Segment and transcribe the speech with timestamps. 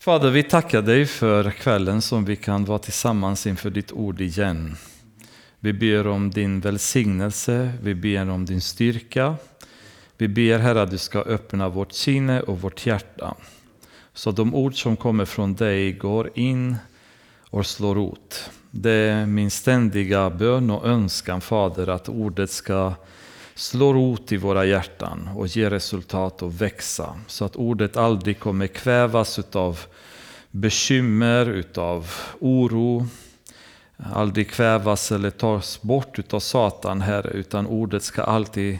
[0.00, 4.76] Fader, vi tackar dig för kvällen som vi kan vara tillsammans inför ditt ord igen.
[5.58, 9.34] Vi ber om din välsignelse, vi ber om din styrka.
[10.16, 13.34] Vi ber Herre att du ska öppna vårt sinne och vårt hjärta.
[14.14, 16.76] Så de ord som kommer från dig går in
[17.50, 18.50] och slår rot.
[18.70, 22.94] Det är min ständiga bön och önskan Fader att ordet ska
[23.60, 27.16] slå rot i våra hjärtan och ge resultat och växa.
[27.26, 29.80] Så att ordet aldrig kommer kvävas utav
[30.50, 33.06] bekymmer, utav oro,
[33.96, 38.78] aldrig kvävas eller tas bort utav Satan, Herre, utan ordet ska alltid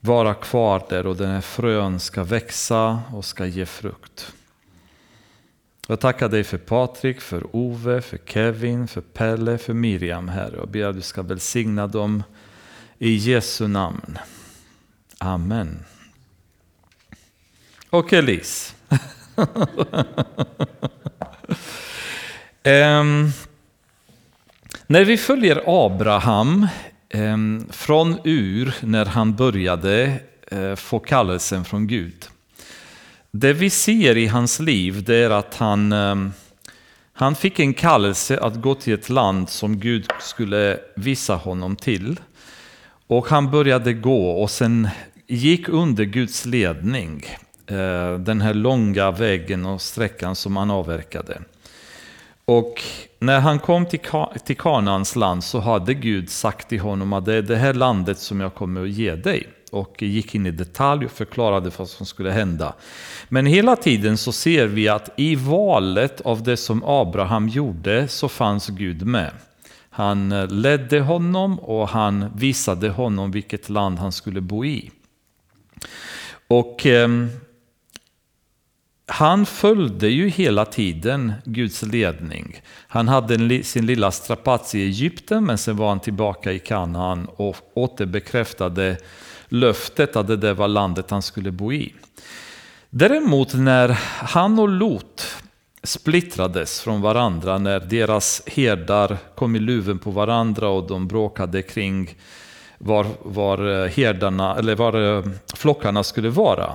[0.00, 4.32] vara kvar där och den här frön ska växa och ska ge frukt.
[5.86, 10.60] Jag tackar dig för Patrik, för Ove, för Kevin, för Pelle, för Miriam, Herre.
[10.60, 12.22] Och ber att du ska välsigna dem
[13.02, 14.18] i Jesu namn.
[15.18, 15.84] Amen.
[17.90, 18.74] Och Elis.
[22.64, 23.32] um,
[24.86, 26.66] när vi följer Abraham
[27.14, 30.20] um, från Ur när han började
[30.52, 32.26] uh, få kallelsen från Gud.
[33.30, 36.32] Det vi ser i hans liv det är att han, um,
[37.12, 42.20] han fick en kallelse att gå till ett land som Gud skulle visa honom till.
[43.10, 44.88] Och han började gå och sen
[45.26, 47.24] gick under Guds ledning
[47.66, 51.42] eh, den här långa vägen och sträckan som han avverkade.
[52.44, 52.82] Och
[53.18, 54.00] när han kom till,
[54.44, 58.18] till Kanaans land så hade Gud sagt till honom att det är det här landet
[58.18, 59.48] som jag kommer att ge dig.
[59.70, 62.74] Och gick in i detalj och förklarade vad som skulle hända.
[63.28, 68.28] Men hela tiden så ser vi att i valet av det som Abraham gjorde så
[68.28, 69.30] fanns Gud med.
[69.90, 74.90] Han eh, ledde honom och han visade honom vilket land han skulle bo i.
[76.48, 77.08] Och eh,
[79.06, 82.60] han följde ju hela tiden Guds ledning.
[82.88, 87.56] Han hade sin lilla strapats i Egypten men sen var han tillbaka i Kanaan och
[87.74, 88.96] återbekräftade
[89.48, 91.94] löftet att det där var landet han skulle bo i.
[92.90, 95.36] Däremot när han och Lot
[95.82, 102.14] splittrades från varandra när deras herdar kom i luven på varandra och de bråkade kring
[102.78, 105.24] var, var, eh, herdarna, eller var eh,
[105.54, 106.72] flockarna skulle vara.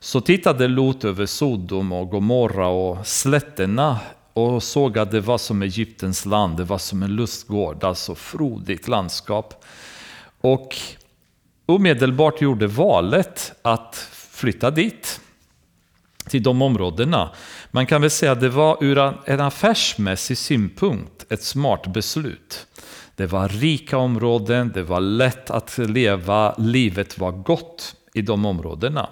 [0.00, 3.98] Så tittade Lot över Sodom och Gomorra och slätterna
[4.32, 8.88] och såg att det var som Egyptens land, det var som en lustgård, alltså frodigt
[8.88, 9.64] landskap.
[10.40, 10.76] Och
[11.66, 15.20] omedelbart gjorde valet att flytta dit
[16.28, 17.30] till de områdena.
[17.76, 22.66] Man kan väl säga att det var ur en affärsmässig synpunkt ett smart beslut.
[23.16, 29.08] Det var rika områden, det var lätt att leva, livet var gott i de områdena.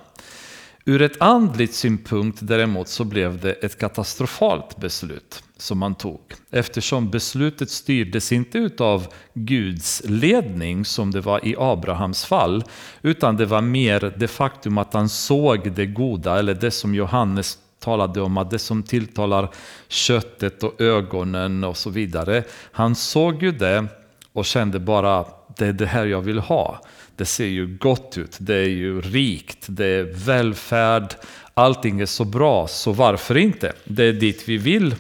[0.85, 6.21] Ur ett andligt synpunkt däremot så blev det ett katastrofalt beslut som man tog.
[6.51, 12.65] Eftersom beslutet styrdes inte av Guds ledning som det var i Abrahams fall.
[13.03, 17.59] Utan det var mer det faktum att han såg det goda eller det som Johannes
[17.85, 19.49] talade om att det som tilltalar
[19.89, 22.45] köttet och ögonen och så vidare.
[22.73, 23.87] Han såg ju det
[24.33, 25.25] och kände bara
[25.57, 26.81] det är det här jag vill ha.
[27.17, 31.15] Det ser ju gott ut, det är ju rikt, det är välfärd,
[31.55, 33.73] allting är så bra, så varför inte?
[33.85, 34.95] Det är dit vi vill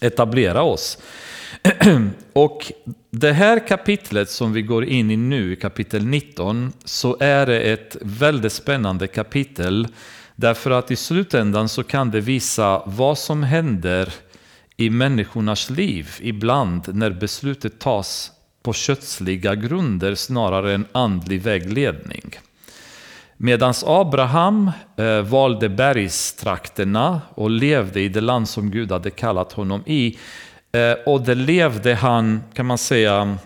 [0.00, 0.98] etablera oss.
[2.32, 2.72] Och
[3.10, 7.96] det här kapitlet som vi går in i nu, kapitel 19, så är det ett
[8.00, 9.88] väldigt spännande kapitel.
[10.36, 14.12] Därför att i slutändan så kan det visa vad som händer
[14.76, 18.32] i människornas liv ibland när beslutet tas
[18.62, 22.34] på kötsliga grunder snarare än andlig vägledning.
[23.36, 29.82] Medan Abraham eh, valde bergstrakterna och levde i det land som Gud hade kallat honom
[29.86, 30.18] i.
[30.72, 33.38] Eh, och det levde han, kan man säga,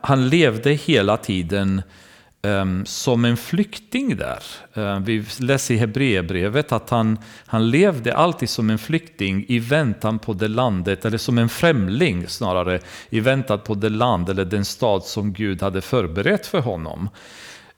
[0.00, 1.82] han levde hela tiden
[2.48, 4.42] Ehm, som en flykting där.
[4.74, 10.18] Ehm, vi läser i Hebreerbrevet att han, han levde alltid som en flykting i väntan
[10.18, 12.80] på det landet, eller som en främling snarare,
[13.10, 17.08] i väntan på det land eller den stad som Gud hade förberett för honom.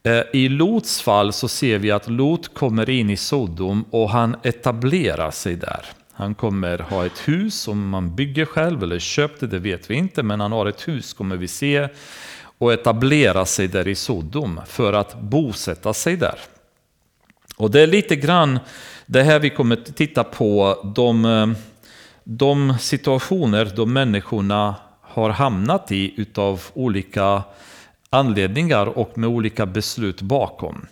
[0.03, 4.37] Ehm, I Lots fall så ser vi att Lot kommer in i Sodom och han
[4.43, 5.85] etablerar sig där.
[6.13, 10.23] Han kommer ha ett hus som man bygger själv eller köpte, det vet vi inte,
[10.23, 11.89] men han har ett hus kommer vi se
[12.61, 16.39] och etablera sig där i Sodom för att bosätta sig där.
[17.57, 18.59] Och det är lite grann
[19.07, 21.55] det här vi kommer titta på, de,
[22.25, 27.43] de situationer de människorna har hamnat i utav olika
[28.11, 30.87] anledningar och med olika beslut bakom.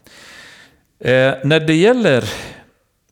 [0.99, 2.25] Eh, när det gäller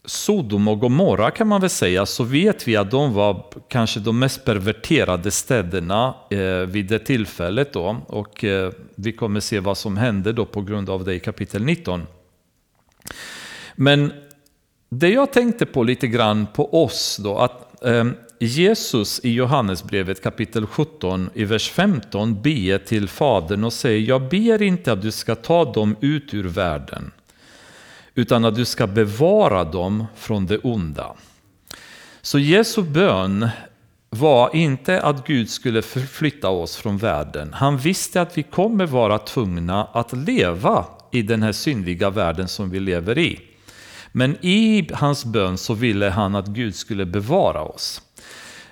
[0.06, 4.18] Sodom och Gomorra kan man väl säga, så vet vi att de var kanske de
[4.18, 7.72] mest perverterade städerna eh, vid det tillfället.
[7.72, 7.96] Då.
[8.06, 11.64] Och eh, vi kommer se vad som hände då på grund av det i kapitel
[11.64, 12.02] 19.
[13.74, 14.12] Men
[14.88, 18.04] det jag tänkte på lite grann på oss då, att eh,
[18.40, 24.62] Jesus i Johannesbrevet kapitel 17 i vers 15 ber till Fadern och säger Jag ber
[24.62, 27.12] inte att du ska ta dem ut ur världen
[28.16, 31.14] utan att du ska bevara dem från det onda.
[32.22, 33.48] Så Jesu bön
[34.10, 37.52] var inte att Gud skulle förflytta oss från världen.
[37.52, 42.70] Han visste att vi kommer vara tvungna att leva i den här syndiga världen som
[42.70, 43.40] vi lever i.
[44.12, 48.02] Men i hans bön så ville han att Gud skulle bevara oss.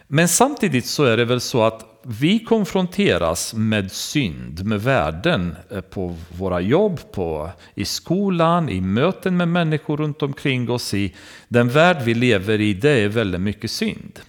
[0.06, 5.81] Men samtidigt så är det väl så att vi konfronteras med synd, med värden eh,
[5.81, 10.95] på våra jobb, på, i skolan, i möten med människor runt omkring oss.
[10.95, 11.15] I
[11.49, 14.21] den värld vi lever i, det är väldigt mycket synd.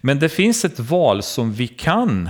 [0.00, 2.28] Men det finns ett val som vi kan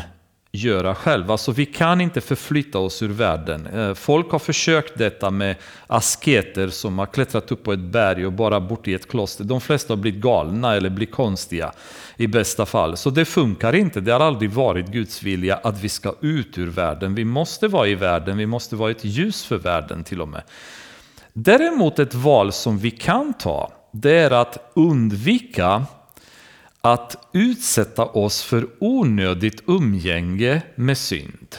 [0.54, 1.36] göra själva.
[1.36, 3.66] Så vi kan inte förflytta oss ur världen.
[3.66, 5.56] Eh, folk har försökt detta med
[5.86, 9.44] asketer som har klättrat upp på ett berg och bara bort i ett kloster.
[9.44, 11.72] De flesta har blivit galna eller blivit konstiga
[12.16, 12.96] i bästa fall.
[12.96, 14.00] Så det funkar inte.
[14.00, 17.14] Det har aldrig varit Guds vilja att vi ska ut ur världen.
[17.14, 20.42] Vi måste vara i världen, vi måste vara ett ljus för världen till och med.
[21.32, 25.86] Däremot ett val som vi kan ta, det är att undvika
[26.84, 31.56] att utsätta oss för onödigt umgänge med synd.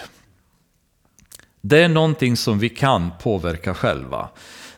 [1.61, 4.29] Det är någonting som vi kan påverka själva.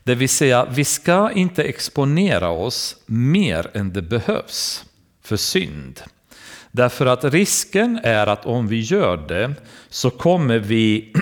[0.03, 4.85] Det vill säga, vi ska inte exponera oss mer än det behövs
[5.23, 6.01] för synd.
[6.71, 9.53] Därför att risken är att om vi gör det
[9.89, 11.13] så kommer vi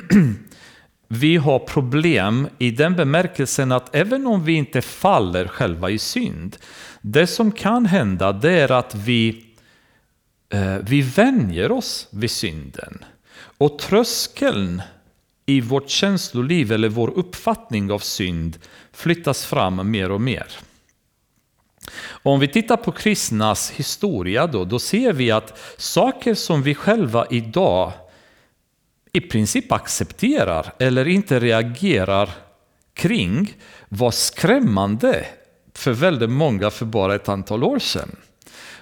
[1.07, 6.57] vi har problem i den bemärkelsen att även om vi inte faller själva i synd,
[7.07, 9.45] det som kan hända det är att vi,
[10.49, 13.05] eh, vi vänjer oss vid synden.
[13.57, 14.81] Och tröskeln
[15.45, 18.57] i vårt känsloliv eller vår uppfattning av synd
[18.91, 20.47] flyttas fram mer och mer.
[22.07, 27.25] Om vi tittar på kristnas historia då, då ser vi att saker som vi själva
[27.29, 27.91] idag
[29.11, 32.29] i princip accepterar eller inte reagerar
[32.93, 33.53] kring
[33.89, 35.25] var skrämmande
[35.75, 38.15] för väldigt många för bara ett antal år sedan.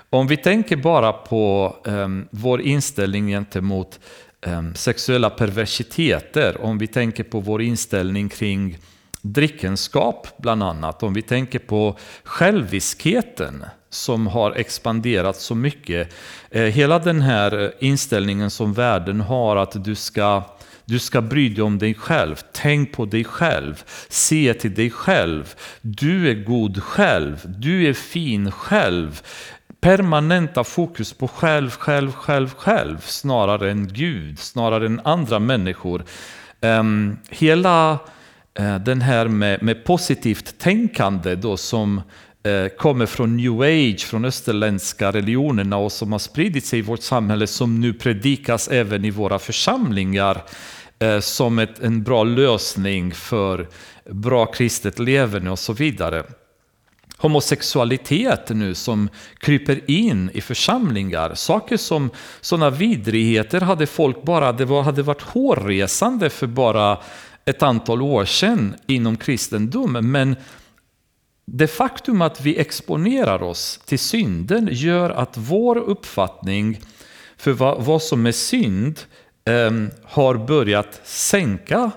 [0.09, 3.99] Om vi tänker bara på um, vår inställning gentemot
[4.45, 8.77] um, sexuella perversiteter, om vi tänker på vår inställning kring
[9.21, 16.13] drickenskap bland annat, om vi tänker på själviskheten som har expanderat så mycket.
[16.49, 20.43] Eh, hela den här eh, inställningen som världen har att du ska
[20.85, 22.35] du ska bry dig om dig själv.
[22.51, 23.83] Tänk på dig själv.
[24.09, 25.55] Se till dig själv.
[25.81, 27.41] Du är god själv.
[27.45, 29.21] Du är fin själv.
[29.81, 36.03] Permanenta fokus på själv, själv, själv, själv snarare än Gud, snarare än andra människor.
[36.61, 37.93] Um, hela
[38.59, 42.03] uh, den här med, med positivt tänkande då som uh,
[42.45, 47.01] Eh, kommer från new age, från österländska religionerna och som har spridit sig i vårt
[47.01, 50.43] samhälle som nu predikas även i våra församlingar
[50.99, 53.67] eh, som ett, en bra lösning för
[54.09, 56.23] bra kristet leverne och så vidare.
[57.17, 61.35] Homosexualitet nu som kryper in i församlingar.
[61.35, 62.09] Saker som
[62.41, 66.97] sådana vidrigheter hade folk bara, det var, hade varit hårresande för bara
[67.45, 70.35] ett antal år sedan inom kristendomen Men
[71.45, 76.81] det faktum att vi exponerar oss till synden gör att vår uppfattning
[77.37, 78.99] för vad, vad som är synd
[79.45, 79.71] eh,
[80.03, 81.91] har börjat sänka,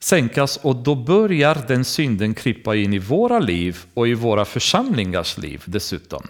[0.00, 5.38] sänkas och då börjar den synden krypa in i våra liv och i våra församlingars
[5.38, 6.28] liv dessutom.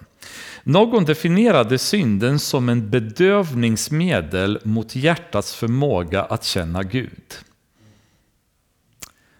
[0.64, 7.34] Någon definierade synden som en bedövningsmedel mot hjärtats förmåga att känna Gud.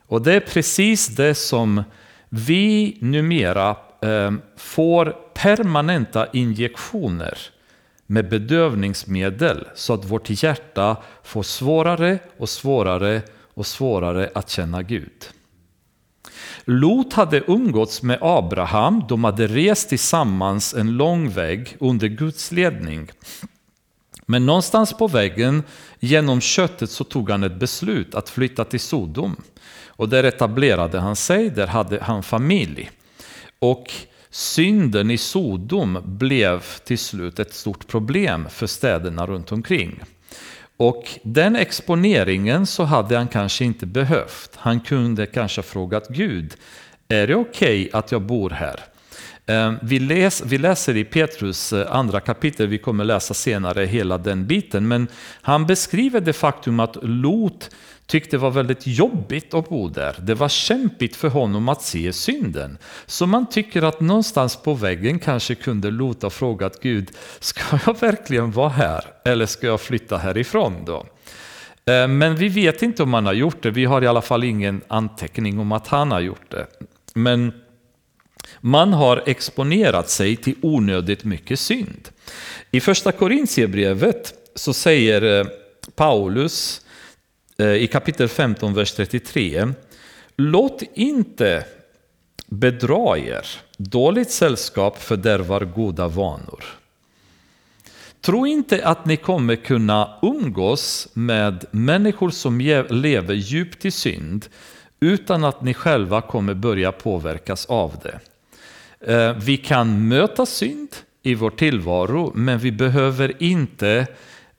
[0.07, 1.83] Och det är precis det som
[2.35, 7.39] vi numera ehm, får permanenta injektioner
[8.07, 13.23] med bedövningsmedel så att vårt hjärta får svårare och svårare
[13.55, 15.29] och svårare att känna Gud.
[16.65, 23.11] Lot hade umgåtts med Abraham, de hade rest tillsammans en lång väg under Guds ledning.
[24.27, 25.63] Men någonstans på vägen
[26.01, 29.37] genom köttet så tog han ett beslut att flytta till Sodom.
[30.03, 32.91] Och där etablerade han sig, där hade han familj.
[33.59, 33.93] Och
[34.31, 40.01] Synden i Sodom blev till slut ett stort problem för städerna runt omkring.
[40.77, 44.51] Och den exponeringen så hade han kanske inte behövt.
[44.57, 46.55] Han kunde kanske ha frågat Gud,
[47.09, 48.81] är det okej okay att jag bor här?
[49.47, 54.19] Eh, vi, läs, vi läser i Petrus eh, andra kapitel, vi kommer läsa senare hela
[54.19, 55.09] den biten, men
[55.43, 57.71] han beskriver det faktum att Lot
[58.13, 60.17] tyckte var väldigt jobbigt att bo där.
[60.19, 62.79] Det var kämpigt för honom att se synden.
[63.07, 68.01] Så man tycker att någonstans på väggen kanske kunde Lot ha frågat Gud, ska jag
[68.01, 71.07] verkligen vara här eller ska jag flytta härifrån då?
[71.93, 74.45] Eh, men vi vet inte om han har gjort det, vi har i alla fall
[74.45, 76.67] ingen anteckning om att han har gjort det.
[77.15, 77.53] Men
[78.61, 82.09] man har exponerat sig till onödigt mycket synd.
[82.71, 85.47] I första Korintierbrevet så säger eh,
[85.97, 86.89] Paulus eh,
[87.63, 89.69] Eh, i kapitel 15, vers 33.
[90.37, 91.65] Låt inte
[92.47, 96.65] bedra er, dåligt sällskap fördärvar goda vanor.
[98.21, 104.47] Tro inte att ni kommer kunna umgås med människor som lever djupt i synd
[105.01, 108.21] utan att ni själva kommer börja påverkas av det.
[109.13, 110.89] Eh, vi kan möta synd
[111.23, 114.07] i vår tillvaro, men vi behöver inte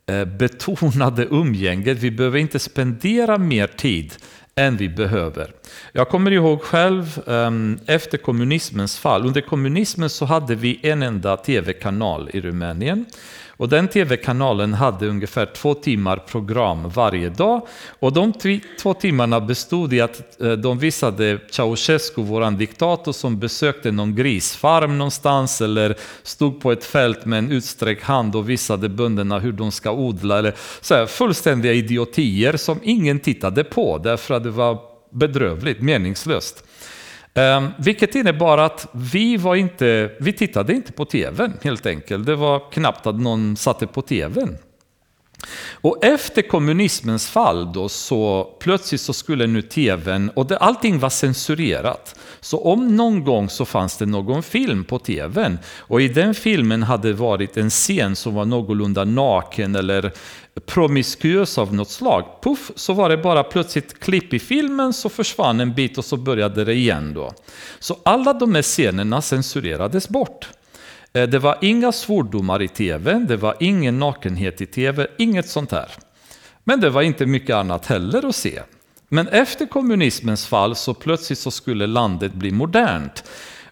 [0.06, 1.98] Eh, betonade umgänget.
[1.98, 4.14] Vi behöver inte spendera mer tid
[4.56, 5.52] än vi behöver.
[5.92, 9.26] Jag kommer ihåg själv ehm, efter kommunismens fall.
[9.26, 13.06] Under kommunismen så hade vi en enda tv-kanal i Rumänien.
[13.58, 17.68] Och den tv-kanalen hade ungefär två timmar program varje dag.
[18.00, 18.34] Och de
[18.82, 24.98] två timmarna bestod i att eh, de visade Ceausescu, våran diktator, som besökte någon grisfarm
[24.98, 29.72] någonstans eller stod på ett fält med en utsträckt hand och visade bönderna hur de
[29.72, 30.40] ska odla.
[30.40, 34.78] Eller så här, fullständiga idiotier som ingen tittade på därför att det var
[35.12, 36.64] bedrövligt, meningslöst.
[37.36, 42.26] Um, vilket innebar att vi, var inte, vi tittade inte på tvn helt enkelt.
[42.26, 44.58] Det var knappt att någon satte på tvn.
[45.72, 51.10] Och efter kommunismens fall då så plötsligt så skulle nu tvn, och det, allting var
[51.10, 52.16] censurerat.
[52.40, 56.84] Så om någon gång så fanns det någon film på tvn och i den filmen
[56.84, 60.12] hade varit en scen som var någorlunda naken eller
[60.66, 62.26] promiskuös av något slag.
[62.42, 66.18] Puff, så var det bara plötsligt klipp i filmen, så försvann en bit och så
[66.18, 67.34] började det igen då.
[67.80, 70.50] Så alla de här scenerna censurerades bort.
[71.14, 75.72] Eh, det var inga svordomar i tv, det var ingen nakenhet i tv, inget sånt
[75.72, 75.92] här.
[76.64, 78.62] Men det var inte mycket annat heller att se.
[79.10, 83.24] Men efter kommunismens fall så plötsligt så skulle landet bli modernt.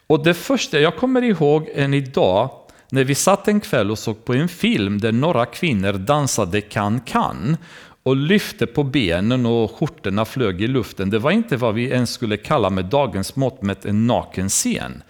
[0.07, 2.49] Och det första jag kommer ihåg än idag,
[2.93, 7.57] när vi satt en kväll och såg på en film där några kvinnor dansade kan-kan
[8.03, 11.09] och lyfte på benen och skjortorna flög i luften.
[11.09, 15.03] Det var inte vad vi ens skulle kalla med dagens mått mätt en naken scen.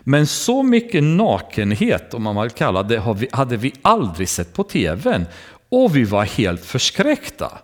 [0.00, 5.26] Men så mycket nakenhet, om man vill kalla det, hade vi aldrig sett på tvn.
[5.68, 7.58] Och vi var helt förskräckta.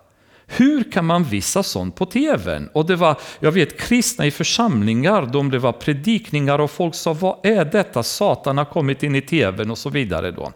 [0.50, 2.68] Hur kan man visa sånt på tvn?
[2.72, 7.12] Och det var, jag vet kristna i församlingar, de det var predikningar och folk sa
[7.12, 10.30] vad är detta, Satan har kommit in i tvn och så vidare.
[10.30, 10.52] då.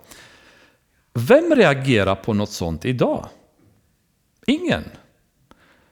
[1.14, 3.26] Vem reagerar på något sånt idag?
[4.46, 4.84] Ingen.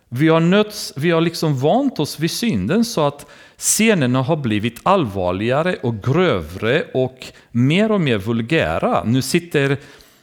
[0.08, 3.26] Vi har, nötts, vi har liksom vant oss vid synden så att
[3.56, 9.04] scenerna har blivit allvarligare och grövre och mer och mer vulgära.
[9.04, 9.78] Nu sitter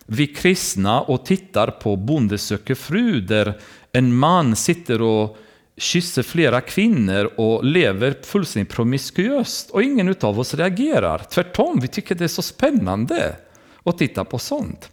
[0.08, 3.54] vi kristna och tittar på Bonde söker fru där
[3.92, 5.38] en man sitter och
[5.78, 11.22] kysser flera kvinnor och lever fullständigt promiskuöst och ingen av oss reagerar.
[11.32, 13.36] Tvärtom, vi tycker det är så spännande
[13.84, 14.90] att titta på sånt.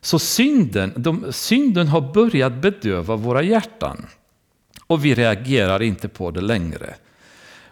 [0.00, 4.06] Så synden, de, synden har börjat bedöva våra hjärtan
[4.86, 6.94] och vi reagerar inte på det längre.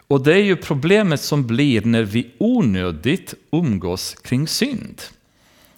[0.06, 5.02] Och det är ju problemet som blir när vi onödigt umgås kring synd.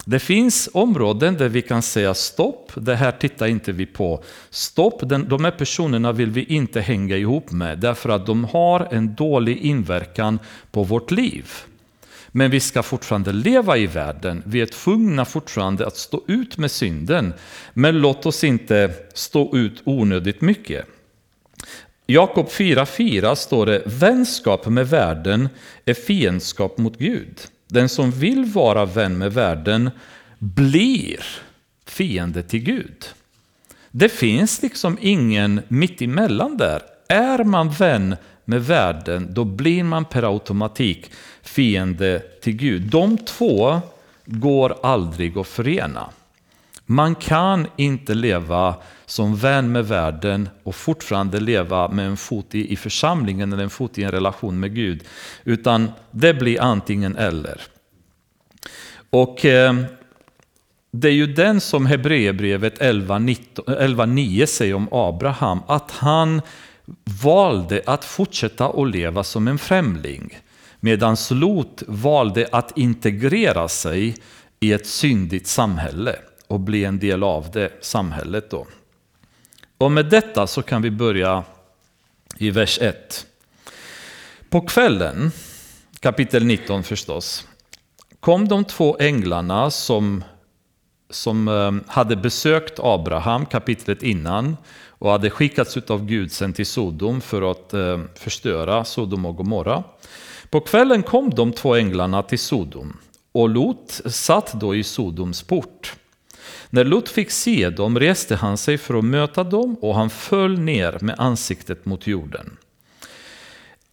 [0.09, 4.23] Det finns områden där vi kan säga stopp, det här tittar inte vi på.
[4.49, 9.15] Stopp, de här personerna vill vi inte hänga ihop med därför att de har en
[9.15, 10.39] dålig inverkan
[10.71, 11.51] på vårt liv.
[12.27, 14.43] Men vi ska fortfarande leva i världen.
[14.45, 17.33] Vi är tvungna fortfarande att stå ut med synden.
[17.73, 20.85] Men låt oss inte stå ut onödigt mycket.
[22.05, 25.49] Jakob 4.4 står det Vänskap med världen
[25.85, 27.37] är fiendskap mot Gud.
[27.67, 29.91] Den som vill vara vän med världen
[30.39, 31.19] blir
[31.85, 33.05] fiende till Gud.
[33.91, 36.81] Det finns liksom ingen mittemellan där.
[37.07, 42.81] Är man vän med världen, då blir man per automatik fiende till Gud.
[42.81, 43.81] De två
[44.25, 46.09] går aldrig att förena.
[46.89, 48.75] Man kan inte leva
[49.05, 53.69] som vän med världen och fortfarande leva med en fot i, i församlingen eller en
[53.69, 55.03] fot i en relation med Gud.
[55.43, 57.61] Utan det blir antingen eller.
[59.09, 59.75] Och eh,
[60.91, 66.41] det är ju den som Hebreerbrevet 11.9 säger om Abraham, att han
[67.23, 70.39] valde att fortsätta att leva som en främling.
[70.79, 74.15] medan Lot valde att integrera sig
[74.59, 76.15] i ett syndigt samhälle
[76.47, 78.49] och bli en del av det samhället.
[78.49, 78.67] Då.
[79.77, 81.43] Och med detta så kan vi börja
[82.37, 83.27] i vers 1.
[84.49, 85.31] På kvällen,
[85.99, 87.47] kapitel 19 förstås,
[88.19, 90.23] kom de två änglarna som,
[91.09, 94.57] som eh, hade besökt Abraham kapitlet innan
[94.99, 99.83] och hade skickats av Gud sen till Sodom för att eh, förstöra Sodom och Gomorra.
[100.49, 102.97] På kvällen kom de två änglarna till Sodom
[103.31, 105.95] och Lot satt då i Sodoms port.
[106.69, 110.59] När Lot fick se dem reste han sig för att möta dem och han föll
[110.59, 112.57] ner med ansiktet mot jorden.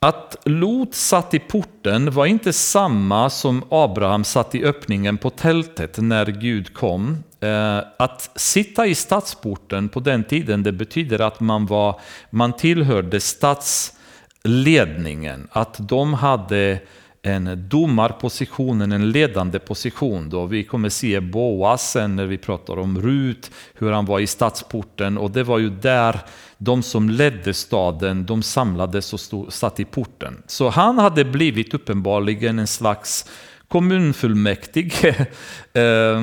[0.05, 5.99] Att Lot satt i porten var inte samma som Abraham satt i öppningen på tältet
[5.99, 7.25] när Gud kom.
[7.41, 13.21] Eh, att sitta i stadsporten på den tiden det betyder att man, var, man tillhörde
[13.21, 15.49] stadsledningen.
[15.53, 16.79] Att de hade
[17.27, 20.31] en domarposition, en ledande position.
[20.31, 20.47] Då.
[20.47, 25.19] Vi kommer se Boas sen när vi pratar om Rut, hur han var i stadsporten
[25.19, 26.21] och det var ju där
[26.59, 30.43] de som ledde staden, de samlades och stod, satt i porten.
[30.47, 33.31] Så han hade blivit uppenbarligen en slags
[33.69, 35.27] kommunfullmäktige
[35.73, 36.21] eh,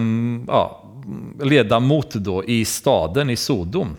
[0.48, 0.92] ja,
[1.42, 3.98] ledamot då i staden i Sodom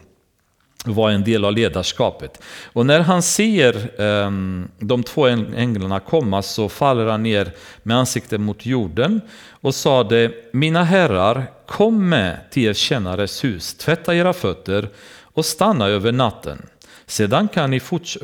[0.84, 2.42] var en del av ledarskapet.
[2.64, 8.40] Och när han ser um, de två änglarna komma så faller han ner med ansiktet
[8.40, 9.20] mot jorden
[9.50, 14.88] och sade Mina herrar, kom med till er tjänares hus, tvätta era fötter
[15.22, 16.66] och stanna över natten.
[17.06, 18.18] Sedan kan ni forts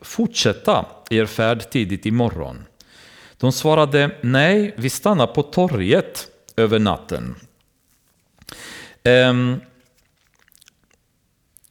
[0.00, 2.64] fortsätta er färd tidigt imorgon.
[3.38, 7.34] De svarade Nej, vi stannar på torget över natten.
[9.04, 9.60] Um,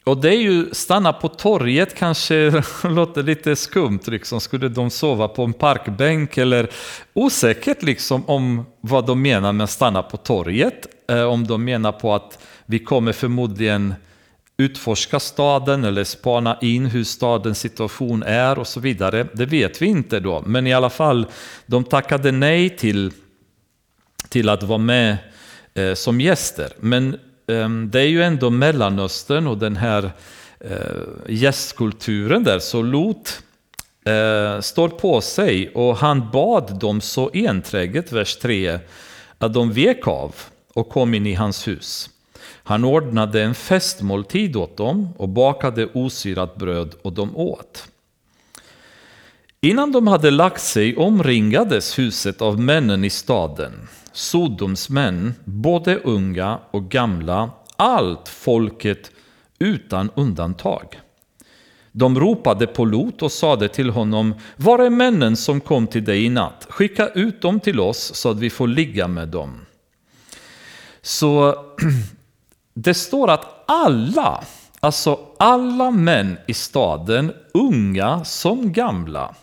[0.05, 4.41] och det är ju, stanna på torget kanske låter lite skumt, liksom.
[4.41, 6.69] skulle de sova på en parkbänk eller
[7.13, 10.88] osäkert liksom om vad de menar med att stanna på torget.
[11.09, 13.93] Eh, om de menar på att vi kommer förmodligen
[14.58, 19.27] utforska staden eller spana in hur stadens situation är och så vidare.
[19.34, 21.27] Det vet vi inte då, men i alla fall,
[21.65, 23.12] de tackade nej till,
[24.30, 25.17] till att vara med
[25.73, 26.69] eh, som gäster.
[26.80, 30.12] Men Ehm, det är ju ändå Mellanöstern och den här
[30.60, 33.39] eh, gästkulturen där, så Lot
[34.05, 38.79] eh, står på sig och han bad dem så enträget, vers 3,
[39.38, 40.36] att de vek av
[40.73, 42.10] och kom in i hans hus.
[42.63, 47.88] Han ordnade en festmåltid åt dem och bakade osyrat bröd och de åt.
[49.62, 53.88] Innan de hade lagt sig omringades huset av männen i staden.
[54.15, 59.12] Sodoms män, både unga och gamla, allt folket
[59.60, 60.99] utan undantag.
[61.91, 66.25] De ropade på Lot och sade till honom, var är männen som kom till dig
[66.25, 66.67] i natt?
[66.69, 69.65] Skicka ut dem till oss så att vi får ligga med dem.
[71.01, 71.56] Så
[72.73, 74.43] det står att alla,
[74.80, 79.36] alltså alla män i staden, unga som gamla,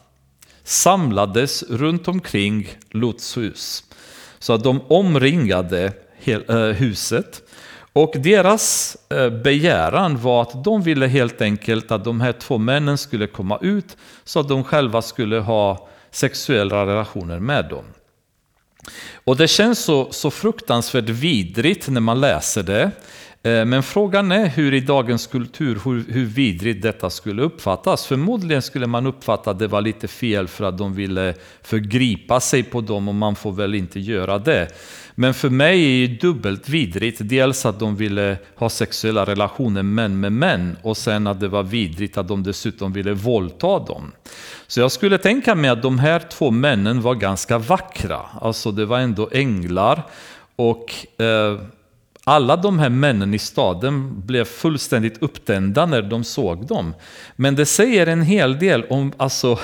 [0.65, 3.85] samlades runt omkring Lots hus.
[4.43, 5.93] Så att de omringade
[6.25, 7.43] eh, huset.
[7.93, 12.99] Och deras eh, begäran var att de ville helt enkelt att de här två männen
[12.99, 17.85] skulle komma ut så att de själva skulle ha sexuella relationer med dem.
[19.25, 22.91] Och det känns så, så fruktansvärt vidrigt när man läser det.
[23.45, 28.07] Eh, men frågan är hur i dagens kultur, hur, hur vidrigt detta skulle uppfattas.
[28.07, 32.63] Förmodligen skulle man uppfatta att det var lite fel för att de ville förgripa sig
[32.63, 34.69] på dem och man får väl inte göra det.
[35.15, 37.19] Men för mig är det dubbelt vidrigt.
[37.23, 41.63] Dels att de ville ha sexuella relationer män med män och sen att det var
[41.63, 44.13] vidrigt att de dessutom ville våldta dem.
[44.67, 48.21] Så jag skulle tänka mig att de här två männen var ganska vackra.
[48.41, 50.03] Alltså det var ändå änglar.
[50.57, 51.21] och...
[51.23, 51.61] Eh,
[52.25, 56.95] alla de här männen i staden blev fullständigt upptända när de såg dem.
[57.37, 59.59] Men det säger en hel del om, alltså,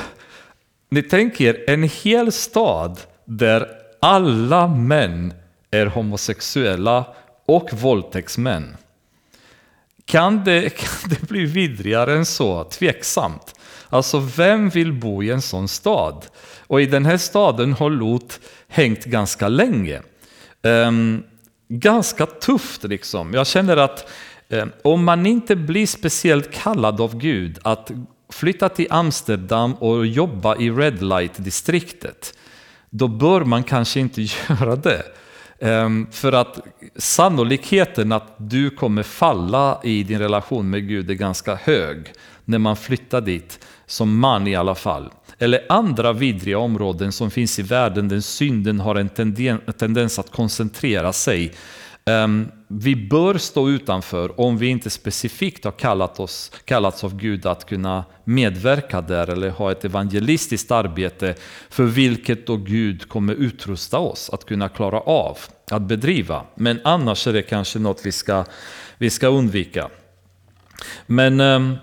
[0.91, 3.69] ni tänker en hel stad där
[4.01, 5.33] alla män
[5.71, 7.05] är homosexuella
[7.47, 8.77] och våldtäktsmän.
[10.05, 12.65] Kan det, kan det bli vidrigare än så?
[12.65, 13.55] Tveksamt.
[13.89, 16.27] Alltså vem vill bo i en sån stad?
[16.67, 20.03] Och i den här staden har Lot hängt ganska länge.
[20.63, 21.23] Um,
[21.69, 22.85] ganska tufft.
[22.85, 23.35] Liksom.
[23.35, 24.11] Jag känner att
[24.49, 27.91] eh, om man inte blir speciellt kallad av Gud att
[28.33, 32.35] flytta till Amsterdam och jobba i Red Light-distriktet,
[32.91, 35.03] då bör man kanske inte göra det.
[35.61, 36.61] Ehm, för att
[36.97, 42.13] sannolikheten att du kommer falla i din relation med Gud är ganska hög
[42.45, 47.59] när man flyttar dit, som man i alla fall eller andra vidriga områden som finns
[47.59, 49.09] i världen där synden har en
[49.73, 51.53] tendens att koncentrera sig.
[52.09, 57.47] Ehm, vi bör stå utanför om vi inte specifikt har kallat oss, kallats av Gud
[57.47, 61.35] att kunna medverka där eller ha ett evangelistiskt arbete
[61.69, 65.39] för vilket då Gud kommer utrusta oss att kunna klara av
[65.71, 66.45] att bedriva.
[66.55, 68.45] Men annars är det kanske något vi ska,
[68.99, 69.89] vi ska undvika.
[71.07, 71.77] Men, ehm,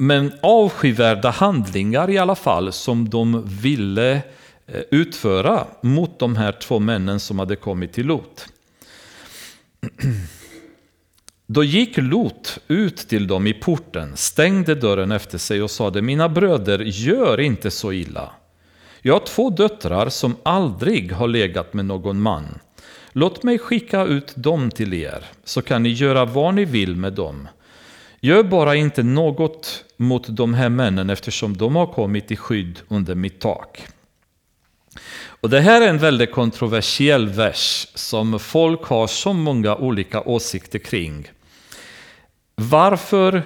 [0.00, 4.12] men avskyvärda handlingar i alla fall som de ville
[4.66, 8.46] eh, utföra mot de här två männen som hade kommit till Lot.
[11.46, 16.28] Då gick Lot ut till dem i porten, stängde dörren efter sig och sade Mina
[16.28, 18.30] bröder, gör inte så illa.
[19.02, 22.58] Jag har två döttrar som aldrig har legat med någon man.
[23.12, 27.12] Låt mig skicka ut dem till er, så kan ni göra vad ni vill med
[27.12, 27.48] dem.
[28.20, 33.14] Gör bara inte något mot de här männen eftersom de har kommit i skydd under
[33.14, 33.86] mitt tak.
[35.40, 40.78] Och det här är en väldigt kontroversiell vers som folk har så många olika åsikter
[40.78, 41.28] kring.
[42.54, 43.42] Varför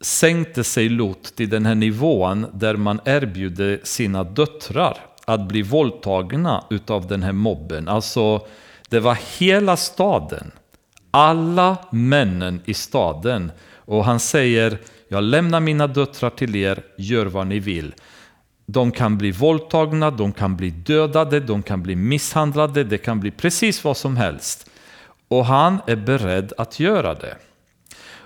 [0.00, 6.64] sänkte sig Lot till den här nivån där man erbjuder sina döttrar att bli våldtagna
[6.70, 7.88] utav den här mobben?
[7.88, 8.46] Alltså,
[8.88, 10.50] det var hela staden,
[11.10, 13.52] alla männen i staden.
[13.84, 17.94] Och han säger, jag lämnar mina döttrar till er, gör vad ni vill.
[18.66, 23.30] De kan bli våldtagna, de kan bli dödade, de kan bli misshandlade, det kan bli
[23.30, 24.70] precis vad som helst.
[25.28, 27.36] Och han är beredd att göra det.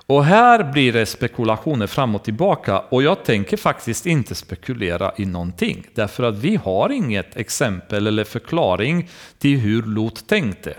[0.07, 5.27] Och här blir det spekulationer fram och tillbaka och jag tänker faktiskt inte spekulera i
[5.27, 5.87] någonting.
[5.95, 10.75] Därför att vi har inget exempel eller förklaring till hur Lot tänkte.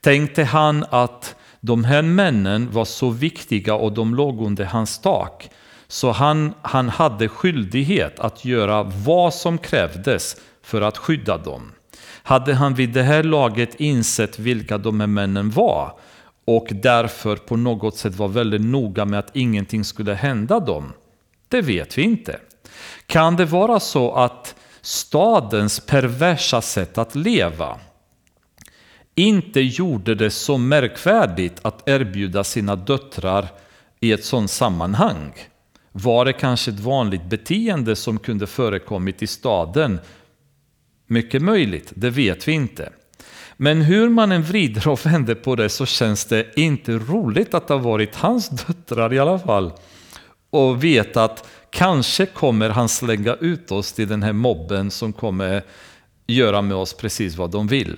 [0.00, 5.50] Tänkte han att de här männen var så viktiga och de låg under hans tak
[5.88, 11.72] så han, han hade skyldighet att göra vad som krävdes för att skydda dem.
[12.22, 15.92] Hade han vid det här laget insett vilka de här männen var
[16.44, 20.92] och därför på något sätt var väldigt noga med att ingenting skulle hända dem?
[21.48, 22.40] Det vet vi inte.
[23.06, 27.78] Kan det vara så att stadens perversa sätt att leva
[29.18, 33.48] inte gjorde det så märkvärdigt att erbjuda sina döttrar
[34.00, 35.32] i ett sådant sammanhang?
[35.92, 40.00] Var det kanske ett vanligt beteende som kunde förekommit i staden?
[41.06, 42.92] Mycket möjligt, det vet vi inte.
[43.56, 47.68] Men hur man än vrider och vänder på det så känns det inte roligt att
[47.68, 49.72] det har varit hans döttrar i alla fall.
[50.50, 55.62] Och veta att kanske kommer han slänga ut oss till den här mobben som kommer
[56.26, 57.96] göra med oss precis vad de vill.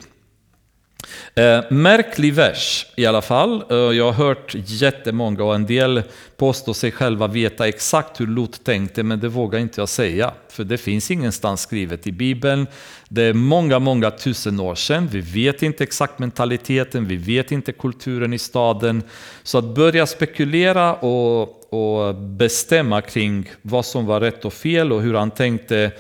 [1.35, 3.65] Eh, märklig vers i alla fall.
[3.71, 6.03] Eh, jag har hört jättemånga och en del
[6.37, 10.33] påstår sig själva veta exakt hur Lot tänkte men det vågar inte jag säga.
[10.49, 12.67] För det finns ingenstans skrivet i Bibeln.
[13.09, 15.09] Det är många, många tusen år sedan.
[15.13, 19.03] Vi vet inte exakt mentaliteten, vi vet inte kulturen i staden.
[19.43, 25.03] Så att börja spekulera och, och bestämma kring vad som var rätt och fel och
[25.03, 25.93] hur han tänkte,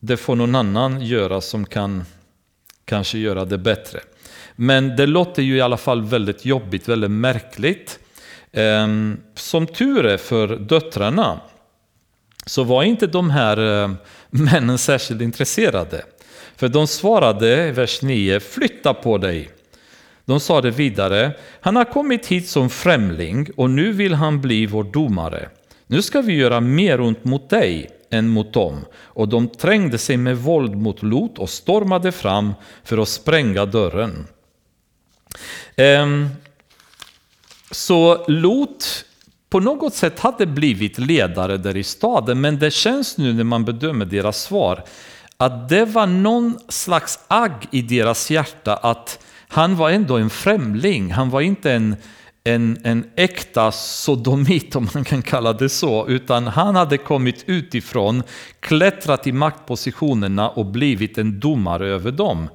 [0.00, 2.04] det får någon annan göra som kan
[2.84, 4.00] kanske göra det bättre.
[4.56, 7.98] Men det låter ju i alla fall väldigt jobbigt, väldigt märkligt.
[8.52, 11.40] Ehm, som tur är för döttrarna
[12.46, 13.90] så var inte de här eh,
[14.30, 16.04] männen särskilt intresserade.
[16.56, 19.50] För de svarade, vers 9, flytta på dig.
[20.24, 24.66] De sa det vidare, han har kommit hit som främling och nu vill han bli
[24.66, 25.48] vår domare.
[25.86, 28.84] Nu ska vi göra mer ont mot dig än mot dem.
[28.94, 34.26] Och de trängde sig med våld mot Lot och stormade fram för att spränga dörren.
[35.76, 36.28] Ehm,
[37.70, 39.04] så Lot
[39.50, 43.64] på något sätt hade blivit ledare där i staden, men det känns nu när man
[43.64, 44.84] bedömer deras svar
[45.36, 49.18] att det var någon slags agg i deras hjärta att
[49.48, 51.96] han var ändå en främling, han var inte en,
[52.44, 58.22] en, en äkta sodomit om man kan kalla det så, utan han hade kommit utifrån,
[58.60, 62.48] klättrat i maktpositionerna och blivit en domare över dem.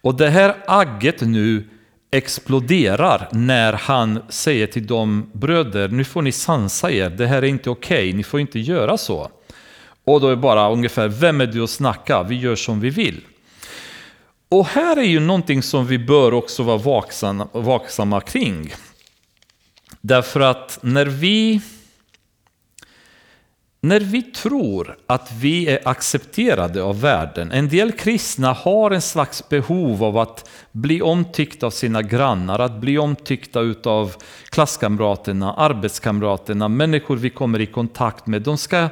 [0.00, 1.68] Och det här agget nu
[2.14, 7.46] exploderar när han säger till dem bröder, nu får ni sansa er, det här är
[7.46, 9.30] inte okej, okay, ni får inte göra så.
[10.04, 13.20] Och då är bara ungefär, vem är du att snacka, vi gör som vi vill.
[14.48, 18.74] Och här är ju någonting som vi bör också vara vaksamma, vaksamma kring.
[20.00, 21.60] Därför att när vi
[23.84, 29.48] när vi tror att vi är accepterade av världen, en del kristna har en slags
[29.48, 34.14] behov av att bli omtyckta av sina grannar, att bli omtyckta av
[34.48, 38.42] klasskamraterna, arbetskamraterna, människor vi kommer i kontakt med.
[38.42, 38.88] De ska,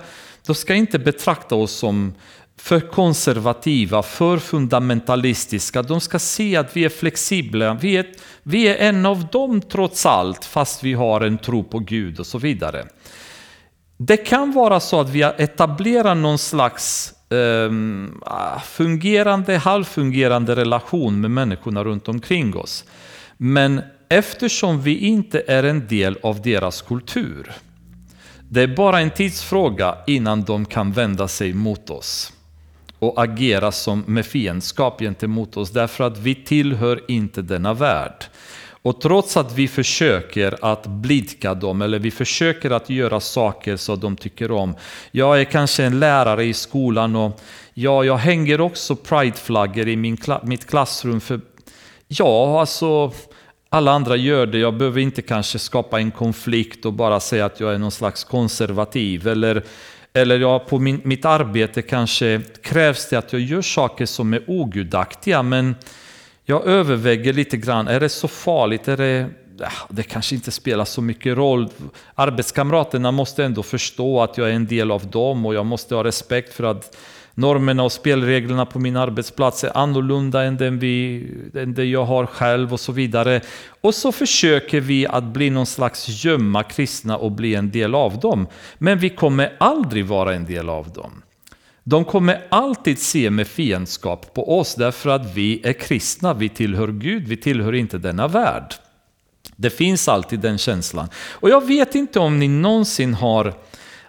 [0.46, 2.14] de ska inte betrakta oss som
[2.56, 5.82] för konservativa, för fundamentalistiska.
[5.82, 7.74] De ska se att vi är flexibla.
[7.74, 8.06] Vi är,
[8.42, 12.26] vi är en av dem trots allt, fast vi har en tro på Gud och
[12.26, 12.86] så vidare.
[13.96, 21.30] Det kan vara så att vi etablerar någon slags ehm, ah, fungerande, halvfungerande relation med
[21.30, 22.84] människorna runt omkring oss.
[23.36, 27.52] Men eftersom vi inte är en del av deras kultur,
[28.48, 32.32] det är bara en tidsfråga innan de kan vända sig mot oss
[32.98, 38.24] och agera som med fiendskap gentemot oss därför att vi tillhör inte denna värld.
[38.82, 44.00] Och trots att vi försöker att blidka dem eller vi försöker att göra saker som
[44.00, 44.74] de tycker om.
[45.10, 47.40] Jag är kanske en lärare i skolan och
[47.74, 51.20] ja, jag hänger också prideflaggor i min, mitt klassrum.
[51.20, 51.40] för
[52.08, 53.12] Ja, alltså
[53.68, 54.58] alla andra gör det.
[54.58, 58.24] Jag behöver inte kanske skapa en konflikt och bara säga att jag är någon slags
[58.24, 59.28] konservativ.
[59.28, 59.62] Eller,
[60.12, 64.44] eller ja, på min, mitt arbete kanske krävs det att jag gör saker som är
[64.46, 65.42] ogudaktiga.
[65.42, 65.74] Men
[66.44, 68.88] jag överväger lite grann, är det så farligt?
[68.88, 71.68] Är det, ah, det kanske inte spelar så mycket roll.
[72.14, 76.04] Arbetskamraterna måste ändå förstå att jag är en del av dem och jag måste ha
[76.04, 76.96] respekt för att
[77.34, 82.26] normerna och spelreglerna på min arbetsplats är annorlunda än den, vi, än det jag har
[82.26, 83.40] själv och så vidare.
[83.80, 88.20] Och så försöker vi att bli någon slags gömma kristna och bli en del av
[88.20, 88.46] dem.
[88.78, 91.22] Men vi kommer aldrig vara en del av dem.
[91.84, 96.88] De kommer alltid se med fiendskap på oss därför att vi är kristna, vi tillhör
[96.88, 98.74] Gud, vi tillhör inte denna värld.
[99.56, 101.08] Det finns alltid den känslan.
[101.14, 103.54] Och jag vet inte om ni någonsin har,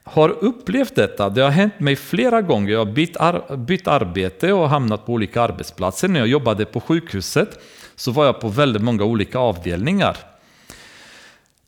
[0.03, 1.29] har upplevt detta.
[1.29, 2.71] Det har hänt mig flera gånger.
[2.71, 6.07] Jag har bytt, ar bytt arbete och hamnat på olika arbetsplatser.
[6.07, 7.59] När jag jobbade på sjukhuset
[7.95, 10.17] så var jag på väldigt många olika avdelningar.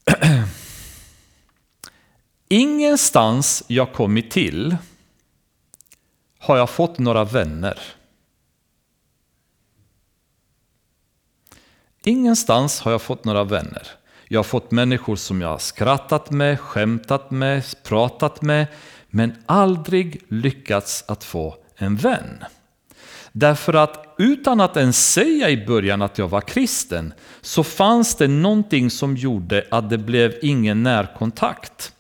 [2.50, 4.78] Ingenstans jag kommit till
[6.46, 7.80] har jag fått några vänner?
[12.04, 13.88] Ingenstans har jag fått några vänner.
[14.28, 18.68] Jag har fått människor som jag har skrattat med, skämtat med, pratat med,
[19.08, 22.44] men aldrig lyckats att få en vän.
[23.32, 28.28] Därför att utan att ens säga i början att jag var kristen så fanns det
[28.28, 31.95] någonting som gjorde att det blev ingen närkontakt.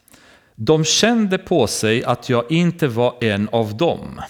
[0.55, 4.21] De kände på sig att jag inte var en av dem.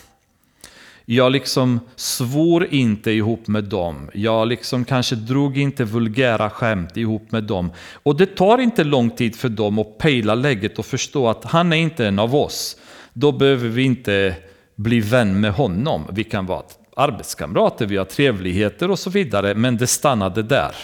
[1.06, 4.10] Jag liksom svor inte ihop med dem.
[4.14, 7.72] Jag liksom kanske drog inte vulgära skämt ihop med dem.
[7.94, 11.74] Och det tar inte lång tid för dem att pejla läget och förstå att han
[11.74, 12.78] är inte en av oss.
[13.14, 14.36] Då behöver vi inte
[14.76, 16.04] bli vän med honom.
[16.12, 16.64] Vi kan vara
[16.96, 20.76] arbetskamrater, vi har trevligheter och så vidare, men det stannade där.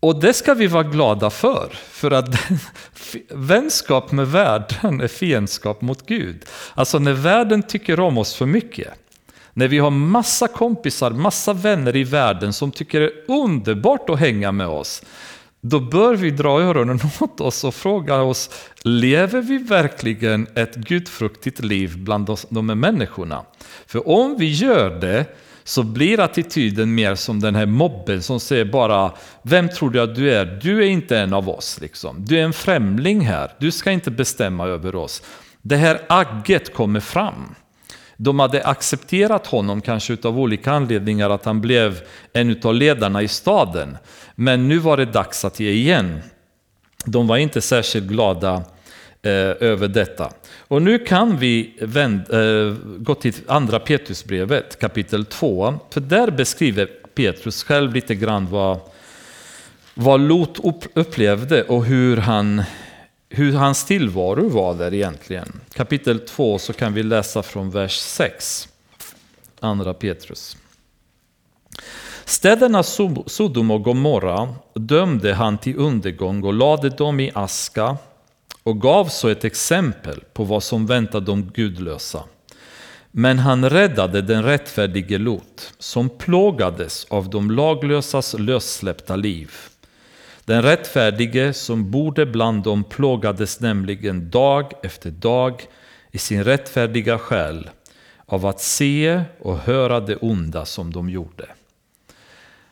[0.00, 2.28] Och det ska vi vara glada för, för att
[3.28, 6.44] vänskap med världen är fiendskap mot Gud.
[6.74, 8.88] Alltså när världen tycker om oss för mycket,
[9.52, 14.20] när vi har massa kompisar, massa vänner i världen som tycker det är underbart att
[14.20, 15.02] hänga med oss,
[15.60, 18.50] då bör vi dra öronen åt oss och fråga oss,
[18.82, 23.44] lever vi verkligen ett gudfruktigt liv bland de här människorna?
[23.86, 25.26] För om vi gör det,
[25.64, 30.14] så blir attityden mer som den här mobben som säger bara Vem tror du att
[30.14, 30.60] du är?
[30.62, 31.80] Du är inte en av oss.
[31.80, 32.24] Liksom.
[32.24, 33.52] Du är en främling här.
[33.58, 35.22] Du ska inte bestämma över oss.
[35.62, 37.54] Det här agget kommer fram.
[38.16, 42.00] De hade accepterat honom, kanske av olika anledningar, att han blev
[42.32, 43.96] en av ledarna i staden.
[44.34, 46.22] Men nu var det dags att ge igen.
[47.04, 48.64] De var inte särskilt glada
[49.22, 50.32] Eh, över detta.
[50.58, 55.74] Och nu kan vi vänd, eh, gå till andra Petrusbrevet kapitel 2.
[55.90, 58.80] För där beskriver Petrus själv lite grann vad,
[59.94, 60.58] vad Lot
[60.94, 62.62] upplevde och hur, han,
[63.28, 65.60] hur hans tillvaro var där egentligen.
[65.72, 68.68] Kapitel 2 så kan vi läsa från vers 6.
[69.60, 70.56] Andra Petrus.
[72.24, 72.82] Städerna
[73.26, 77.96] Sodom och Gomorra dömde han till undergång och lade dem i aska
[78.62, 82.24] och gav så ett exempel på vad som väntade de gudlösa.
[83.10, 89.50] Men han räddade den rättfärdige Lot, som plågades av de laglösas lössläppta liv.
[90.44, 95.62] Den rättfärdige som bodde bland dem plågades nämligen dag efter dag
[96.10, 97.70] i sin rättfärdiga själ
[98.26, 101.46] av att se och höra det onda som de gjorde.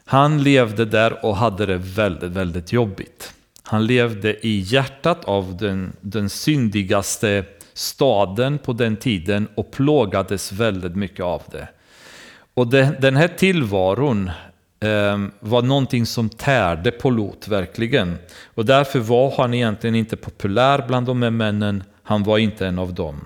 [0.04, 3.34] Han levde där och hade det väldigt, väldigt jobbigt.
[3.70, 10.96] Han levde i hjärtat av den, den syndigaste staden på den tiden och plågades väldigt
[10.96, 11.68] mycket av det.
[12.54, 14.30] Och det, den här tillvaron
[14.80, 18.18] eh, var någonting som tärde på Lot verkligen.
[18.54, 21.84] Och därför var han egentligen inte populär bland de här männen.
[22.02, 23.24] Han var inte en av dem.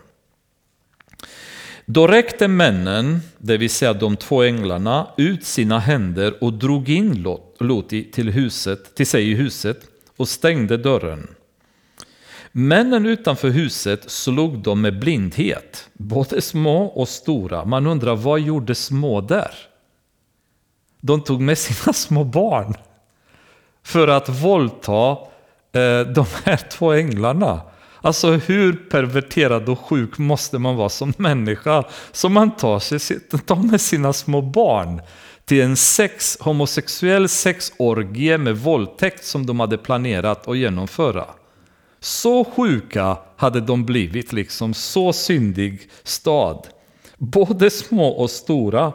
[1.86, 7.22] Då räckte männen, det vill säga de två änglarna, ut sina händer och drog in
[7.58, 11.28] Lot till, huset, till sig i huset och stängde dörren.
[12.52, 17.64] Männen utanför huset slog dem med blindhet, både små och stora.
[17.64, 19.54] Man undrar, vad gjorde små där?
[21.00, 22.74] De tog med sina små barn
[23.82, 25.10] för att våldta
[25.72, 27.60] eh, de här två änglarna.
[28.00, 33.56] Alltså hur perverterad och sjuk måste man vara som människa som man tar, sig, tar
[33.70, 35.00] med sina små barn
[35.52, 41.26] till en sex, homosexuell sexorgie med våldtäkt som de hade planerat att genomföra.
[42.00, 46.66] Så sjuka hade de blivit, liksom så syndig stad.
[47.18, 48.92] Både små och stora.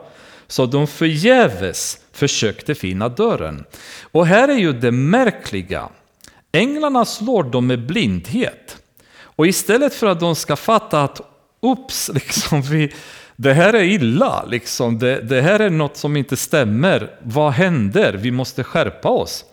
[0.47, 3.65] Så de förgäves försökte finna dörren.
[4.11, 5.89] Och här är ju det märkliga.
[6.51, 8.77] Änglarna slår dem med blindhet.
[9.19, 11.21] Och istället för att de ska fatta att
[11.61, 12.93] ups, liksom, vi,
[13.39, 17.11] det här är illa, liksom, det, det här är något som inte stämmer.
[17.23, 18.13] Vad händer?
[18.13, 19.45] Vi måste skärpa oss.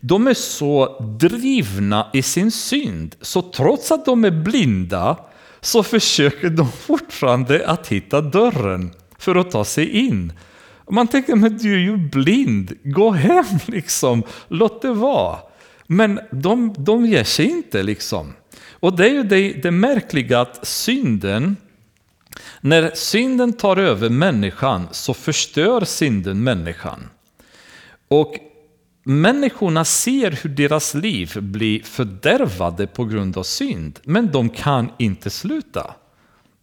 [0.00, 5.16] De är så drivna i sin synd, så trots att de är blinda
[5.60, 10.32] så försöker de fortfarande att hitta dörren för att ta sig in.
[10.90, 15.38] Man tänker, men du är ju blind, gå hem liksom, låt det vara.
[15.86, 18.32] Men de, de ger sig inte liksom.
[18.70, 21.56] Och det är ju det, det märkliga att synden,
[22.60, 27.08] när synden tar över människan så förstör synden människan.
[28.08, 28.34] Och
[29.04, 35.30] människorna ser hur deras liv blir fördärvade på grund av synd, men de kan inte
[35.30, 35.94] sluta.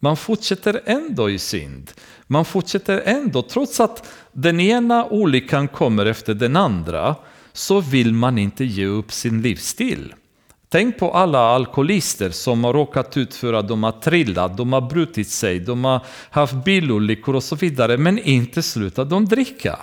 [0.00, 1.90] Man fortsätter ändå i synd.
[2.26, 7.16] Man fortsätter ändå, trots att den ena olyckan kommer efter den andra,
[7.52, 10.14] så vill man inte ge upp sin livsstil.
[10.68, 14.80] Tänk på alla alkoholister som har råkat ut för att de har trillat, de har
[14.80, 16.00] brutit sig, de har
[16.30, 19.78] haft bilolyckor och så vidare, men inte slutat de dricka.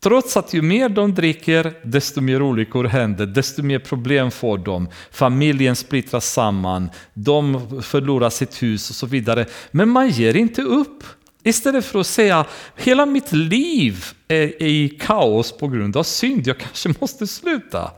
[0.00, 4.88] Trots att ju mer de dricker, desto mer olyckor händer, desto mer problem får de.
[5.10, 9.46] Familjen splittras samman, de förlorar sitt hus och så vidare.
[9.70, 11.04] Men man ger inte upp.
[11.42, 12.44] Istället för att säga
[12.76, 17.90] hela mitt liv är i kaos på grund av synd, jag kanske måste sluta.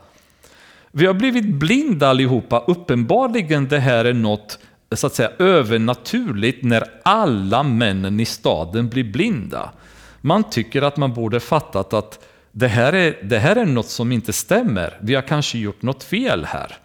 [0.98, 4.58] Vi har blivit blinda allihopa, uppenbarligen det här är något
[4.92, 9.72] så att säga övernaturligt när alla männen i staden blir blinda.
[10.20, 14.12] Man tycker att man borde fattat att det här, är, det här är något som
[14.12, 16.76] inte stämmer, vi har kanske gjort något fel här.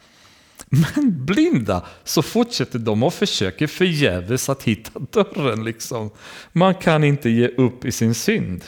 [0.70, 5.64] Men blinda så fortsätter de och försöker förgäves att hitta dörren.
[5.64, 6.10] Liksom.
[6.52, 8.64] Man kan inte ge upp i sin synd.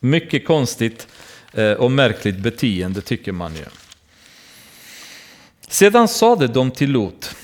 [0.00, 1.08] Mycket konstigt
[1.52, 3.64] eh, och märkligt beteende tycker man ju.
[5.68, 7.34] Sedan sade de till Lot,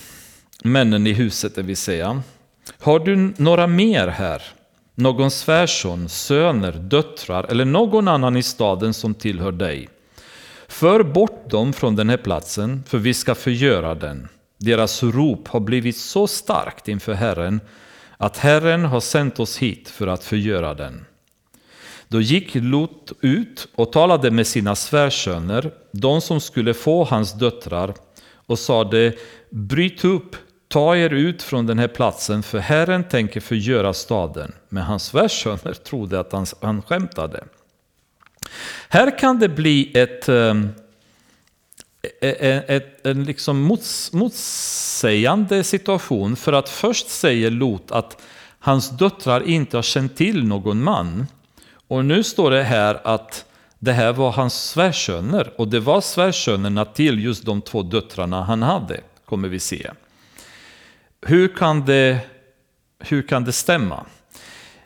[0.64, 2.22] männen i huset det vill säga,
[2.78, 4.42] har du några mer här?
[4.94, 9.88] någon svärson, söner, döttrar eller någon annan i staden som tillhör dig.
[10.68, 14.28] För bort dem från den här platsen, för vi ska förgöra den.
[14.58, 17.60] Deras rop har blivit så starkt inför Herren
[18.16, 21.04] att Herren har sänt oss hit för att förgöra den.
[22.08, 27.94] Då gick Lot ut och talade med sina svärsöner, de som skulle få hans döttrar,
[28.46, 29.12] och sade
[29.50, 30.36] Bryt upp
[30.74, 34.52] Ta er ut från den här platsen, för Herren tänker förgöra staden.
[34.68, 37.44] Men hans svärsöner trodde att han, han skämtade.
[38.88, 40.28] Här kan det bli ett,
[42.20, 46.36] ett, ett, en liksom mots, motsägande situation.
[46.36, 48.22] För att först säger Lot att
[48.58, 51.26] hans döttrar inte har känt till någon man.
[51.88, 53.44] Och nu står det här att
[53.84, 55.52] det här var hans svärsöner.
[55.56, 59.90] Och det var svärsönerna till just de två döttrarna han hade, kommer vi se.
[61.26, 62.18] Hur kan det,
[62.98, 64.06] hur kan det stämma?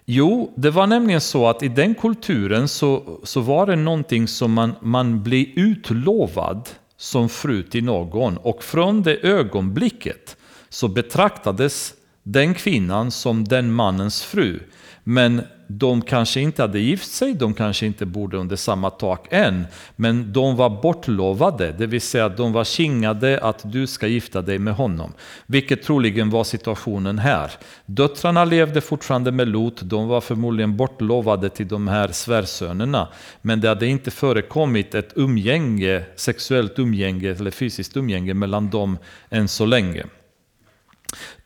[0.05, 4.53] Jo, det var nämligen så att i den kulturen så, så var det någonting som
[4.53, 10.37] man, man blev utlovad som fru till någon och från det ögonblicket
[10.69, 11.95] så betraktades
[12.33, 14.61] den kvinnan som den mannens fru.
[15.05, 19.67] Men de kanske inte hade gift sig, de kanske inte bodde under samma tak än,
[19.97, 24.59] men de var bortlovade, det vill säga de var kingade att du ska gifta dig
[24.59, 25.13] med honom.
[25.47, 27.51] Vilket troligen var situationen här.
[27.87, 33.09] Döttrarna levde fortfarande med Lot, de var förmodligen bortlovade till de här svärsönerna,
[33.43, 38.99] men det hade inte förekommit ett umgänge, sexuellt umgänge eller fysiskt umgänge mellan dem
[39.31, 40.05] än så länge.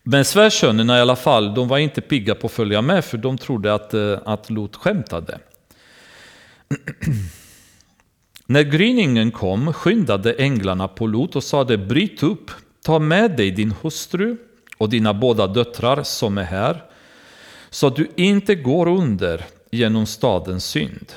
[0.03, 3.39] Men svärsönerna i alla fall, de var inte pigga på att följa med för de
[3.39, 5.39] trodde att, eh, att Lot skämtade.
[8.47, 12.51] När gryningen kom skyndade änglarna på Lot och sade bryt upp,
[12.85, 14.37] ta med dig din hustru
[14.79, 16.85] och dina båda döttrar som är här,
[17.71, 21.13] så att du inte går under genom stadens synd.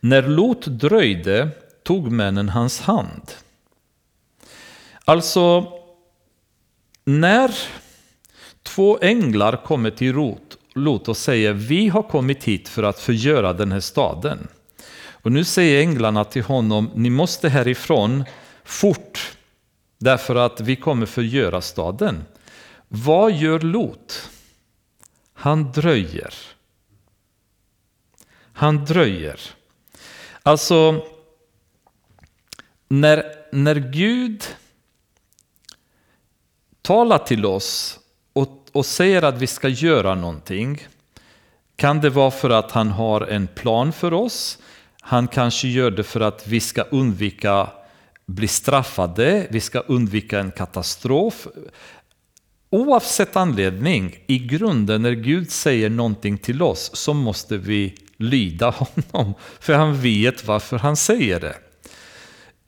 [0.00, 1.48] När Lot dröjde
[1.82, 3.32] tog männen hans hand.
[5.04, 5.72] Alltså,
[7.04, 7.54] när
[8.62, 13.52] två änglar kommer till Lot, Lot och säger vi har kommit hit för att förgöra
[13.52, 14.48] den här staden.
[15.10, 18.24] Och nu säger änglarna till honom, ni måste härifrån
[18.64, 19.36] fort,
[19.98, 22.24] därför att vi kommer förgöra staden.
[22.88, 24.30] Vad gör Lot?
[25.34, 26.34] Han dröjer.
[28.52, 29.40] Han dröjer.
[30.42, 31.06] Alltså,
[32.88, 34.44] när, när Gud
[36.82, 37.98] talar till oss
[38.32, 40.86] och, och säger att vi ska göra någonting,
[41.76, 44.58] kan det vara för att han har en plan för oss?
[45.00, 47.70] Han kanske gör det för att vi ska undvika
[48.26, 51.46] bli straffade, vi ska undvika en katastrof.
[52.70, 58.70] Oavsett anledning, i grunden när Gud säger någonting till oss så måste vi lyda
[59.10, 61.56] honom, för han vet varför han säger det.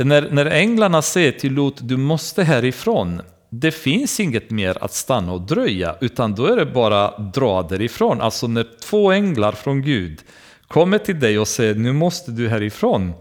[0.04, 3.22] När, när änglarna säger till Lot, du måste härifrån,
[3.60, 8.20] det finns inget mer att stanna och dröja, utan då är det bara dra därifrån.
[8.20, 10.22] Alltså när två änglar från Gud
[10.68, 13.12] kommer till dig och säger, nu måste du härifrån,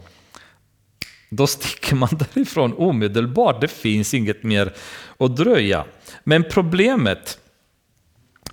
[1.30, 3.62] då sticker man därifrån omedelbart.
[3.62, 4.74] Det finns inget mer
[5.18, 5.86] att dröja.
[6.24, 7.40] Men problemet,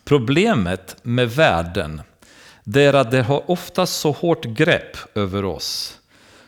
[0.04, 2.02] problemet med världen,
[2.64, 5.98] det är att det har ofta så hårt grepp över oss,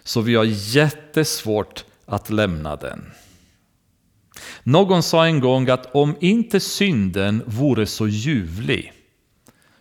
[0.05, 3.12] så vi har jättesvårt att lämna den.
[4.62, 8.93] Någon sa en gång att om inte synden vore så ljuvlig,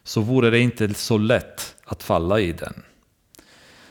[0.03, 2.74] så vore det inte så lätt att falla i den.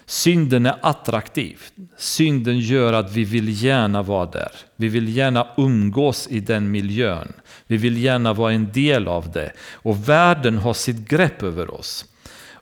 [0.07, 1.61] Synden är attraktiv.
[1.97, 4.53] Synden gör att vi vill gärna vara där.
[4.77, 7.33] Vi vill gärna umgås i den miljön.
[7.67, 9.53] Vi vill gärna vara en del av det.
[9.73, 12.05] Och världen har sitt grepp över oss.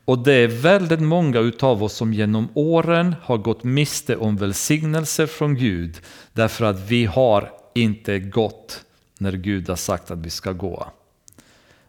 [0.05, 5.27] Och det är väldigt många utav oss som genom åren har gått miste om välsignelser
[5.27, 5.97] från Gud
[6.33, 8.85] därför att vi har inte gått
[9.19, 10.87] när Gud har sagt att vi ska gå.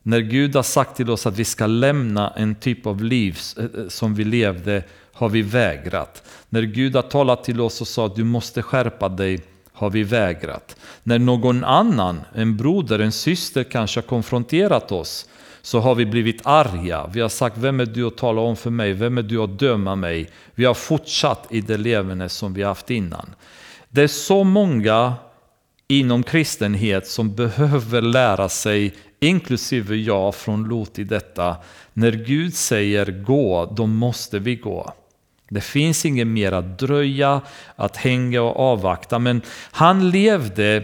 [0.03, 3.63] När Gud har sagt till oss att vi ska lämna en typ av liv eh,
[3.63, 6.23] eh, som vi levde har vi vägrat.
[6.49, 9.39] När Gud har talat till oss och sa att du måste skärpa dig
[9.73, 10.75] har vi vägrat.
[11.03, 15.29] När någon annan, en broder, en syster kanske har konfronterat oss
[15.61, 17.07] så har vi blivit arga.
[17.13, 18.93] Vi har sagt, vem är du att tala om för mig?
[18.93, 20.29] Vem är du att döma mig?
[20.55, 23.35] Vi har fortsatt i det levande som vi haft innan.
[23.89, 25.13] Det är så många
[25.91, 31.57] inom kristenhet som behöver lära sig, inklusive jag från Lot i detta,
[31.93, 34.93] när Gud säger gå, då måste vi gå.
[35.49, 37.41] Det finns inget mer att dröja,
[37.75, 40.83] att hänga och avvakta, men han levde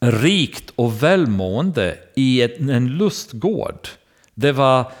[0.00, 3.88] rikt och välmående i en lustgård.
[4.34, 4.92] Det var,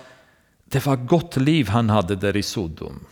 [0.64, 3.04] det var gott liv han hade där i Sodom.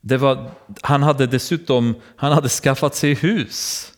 [0.00, 0.50] Det var,
[0.82, 3.92] han hade dessutom han hade skaffat sig hus.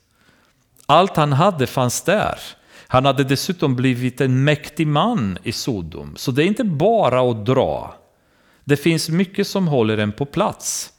[0.91, 2.39] Allt han hade fanns där.
[2.86, 6.16] Han hade dessutom blivit en mäktig man i Sodom.
[6.16, 7.95] Så det är inte bara att dra.
[8.64, 10.93] Det finns mycket som håller en på plats.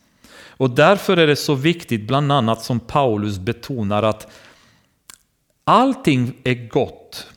[0.47, 4.31] Och därför är det så viktigt, bland annat som Paulus betonar, att
[5.63, 7.27] allting är gott,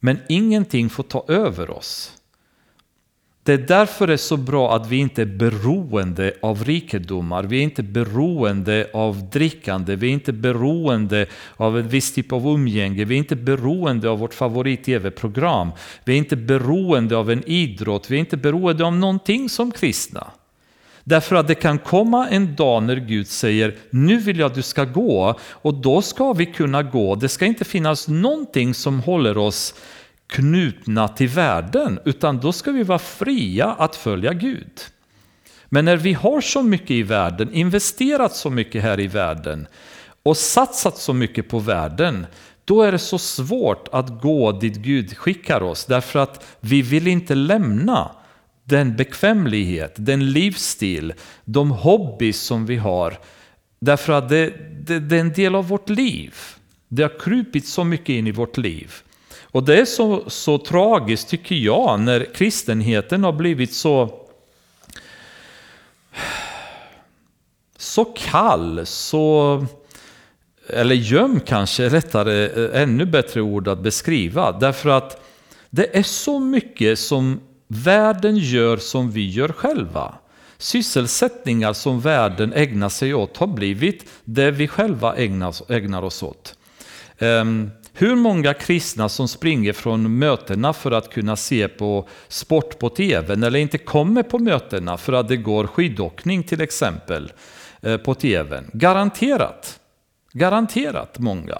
[0.00, 2.15] men ingenting får ta över oss.
[3.46, 7.58] Det är därför det är så bra att vi inte är beroende av rikedomar, vi
[7.58, 11.26] är inte beroende av drickande, vi är inte beroende
[11.56, 15.70] av en viss typ av umgänge, vi är inte beroende av vårt favorit-tv-program,
[16.04, 20.30] vi är inte beroende av en idrott, vi är inte beroende av någonting som kristna.
[21.04, 24.62] Därför att det kan komma en dag när Gud säger nu vill jag att du
[24.62, 25.38] ska gå.
[25.50, 27.14] Och då ska vi kunna gå.
[27.14, 29.74] Det ska inte finnas någonting som håller oss
[30.26, 34.80] knutna till världen, utan då ska vi vara fria att följa Gud.
[35.68, 39.66] Men när vi har så mycket i världen, investerat så mycket här i världen
[40.22, 42.26] och satsat så mycket på världen,
[42.64, 47.06] då är det så svårt att gå dit Gud skickar oss, därför att vi vill
[47.06, 48.10] inte lämna
[48.64, 51.12] den bekvämlighet, den livsstil,
[51.44, 53.18] de hobbys som vi har,
[53.80, 54.52] därför att det,
[54.86, 56.34] det, det är en del av vårt liv.
[56.88, 58.94] Det har krupit så mycket in i vårt liv.
[59.56, 64.24] Och det är så, så tragiskt tycker jag när kristenheten har blivit så
[67.76, 69.66] så kall, så
[70.68, 74.52] eller göm kanske rättare, eh, ännu bättre ord att beskriva.
[74.52, 75.24] Därför att
[75.70, 80.14] det är så mycket som världen gör som vi gör själva.
[80.58, 86.54] Sysselsättningar som världen ägnar sig åt har blivit det vi själva ägnar, ägnar oss åt.
[87.18, 92.88] Ehm, hur många kristna som springer från mötena för att kunna se på sport på
[92.88, 97.32] tv eller inte kommer på mötena för att det går skidåkning till exempel
[97.82, 98.64] eh, på tv.
[98.72, 99.80] Garanterat.
[100.32, 101.58] Garanterat många.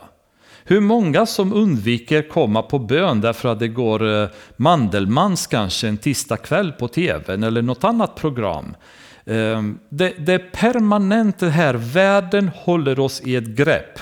[0.65, 5.99] Hur många som undviker komma på bön därför att det går eh, Mandelmans kanske en
[5.99, 8.77] tisdag kväll på tv eller något annat program.
[9.25, 13.99] Eh, det, det är permanent det här, världen håller oss i ett grepp.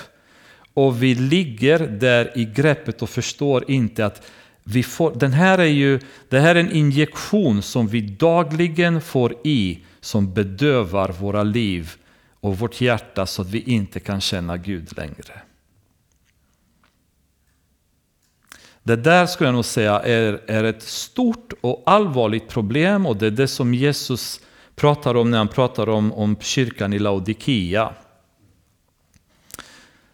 [0.74, 4.22] Och vi ligger där i greppet och förstår inte att
[4.64, 9.34] vi får, den här är ju, det här är en injektion som vi dagligen får
[9.44, 11.92] i som bedövar våra liv
[12.40, 15.42] och vårt hjärta så att vi inte kan känna Gud längre.
[18.82, 23.26] Det där skulle jag nog säga är, är ett stort och allvarligt problem och det
[23.26, 24.40] är det som Jesus
[24.76, 27.92] pratar om när han pratar om, om kyrkan i Laodikea.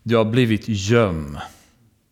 [0.02, 1.38] Du har blivit göm.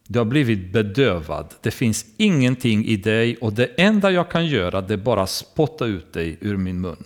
[0.08, 1.54] Du har blivit bedövad.
[1.60, 5.86] Det finns ingenting i dig och det enda jag kan göra det är bara spotta
[5.86, 7.04] ut dig ur min mun.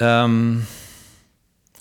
[0.00, 0.62] Um,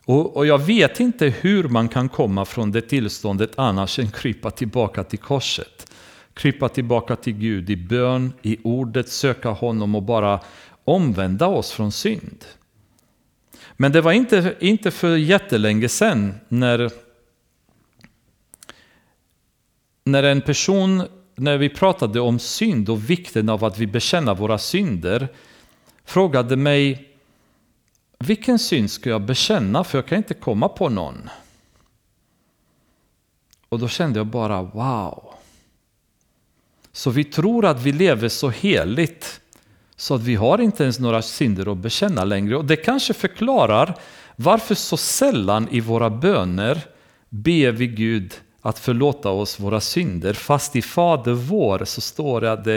[0.06, 4.52] och, och, jag vet inte hur man kan komma från det tillståndet annars än krypa
[4.52, 5.92] tillbaka till korset.
[6.34, 10.40] Krypa tillbaka till Gud i bön, i ordet, söka honom och bara
[10.84, 12.46] omvända oss från synd.
[13.78, 16.92] Men det var inte, inte för jättelänge sedan när,
[20.04, 21.04] när en person,
[21.36, 25.28] när vi pratade om synd och vikten av att vi bekänner våra synder,
[26.06, 27.16] frågade mig
[28.20, 31.30] vilken synd ska jag bekänna för jag kan inte komma på någon.
[33.70, 35.34] Och då kände jag bara wow.
[36.92, 39.42] Så vi tror att vi lever så heligt
[39.98, 42.58] så att vi har inte ens några synder att bekänna längre.
[42.58, 43.96] Och det kanske förklarar
[44.36, 46.82] varför så sällan i våra böner
[47.30, 50.34] ber vi Gud att förlåta oss våra synder.
[50.34, 52.76] Fast i Fader vår så står det att det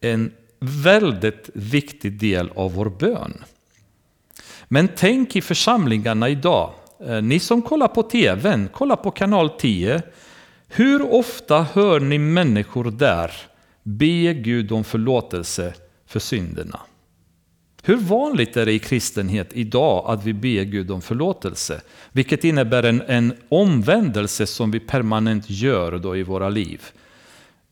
[0.00, 3.44] är en väldigt viktig del av vår bön.
[4.68, 6.72] Men tänk i församlingarna idag.
[7.06, 10.02] Eh, ni som kollar på tvn, kolla på kanal 10.
[10.68, 13.32] Hur ofta hör ni människor där
[13.82, 15.74] be Gud om förlåtelse
[16.10, 16.80] för synderna.
[17.82, 21.80] Hur vanligt är det i kristenhet idag att vi ber Gud om förlåtelse?
[22.12, 26.82] Vilket innebär en, en omvändelse som vi permanent gör då i våra liv.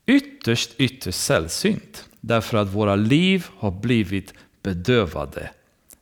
[0.07, 2.05] Ytterst, ytterst sällsynt.
[2.21, 5.51] Därför att våra liv har blivit bedövade.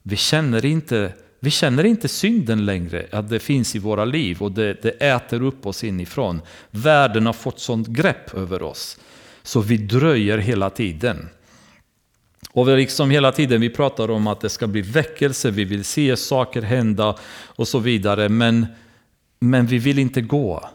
[0.03, 4.53] Vi känner inte, vi känner inte synden längre, att det finns i våra liv och
[4.53, 6.41] det, det äter upp oss inifrån.
[6.71, 8.99] Världen har fått sånt grepp över oss.
[9.43, 11.29] Så vi dröjer hela tiden.
[12.57, 15.85] Och vi liksom hela tiden vi pratar om att det ska bli väckelse, vi vill
[15.85, 18.29] se saker hända och så vidare.
[18.29, 18.67] Men,
[19.41, 20.69] men vi vill inte gå.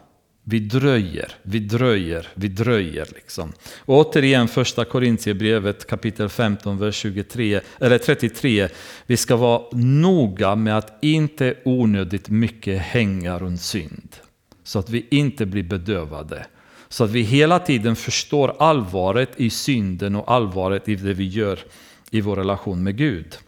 [0.44, 3.08] Vi dröjer, vi dröjer, vi dröjer.
[3.14, 3.52] Liksom.
[3.78, 8.68] Och återigen första Korintierbrevet kapitel 15, vers 23, eller 33.
[9.06, 14.16] Vi ska vara noga med att inte onödigt mycket hänga runt synd.
[14.64, 16.46] Så att vi inte blir bedövade.
[16.92, 21.58] Så att vi hela tiden förstår allvaret i synden och allvaret i det vi gör
[22.10, 23.38] i vår relation med Gud.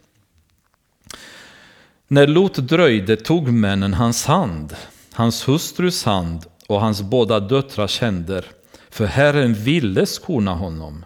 [2.07, 4.75] När Lot dröjde tog männen hans hand,
[5.13, 8.45] hans hustrus hand och hans båda döttrars händer,
[8.89, 11.05] för Herren ville skona honom.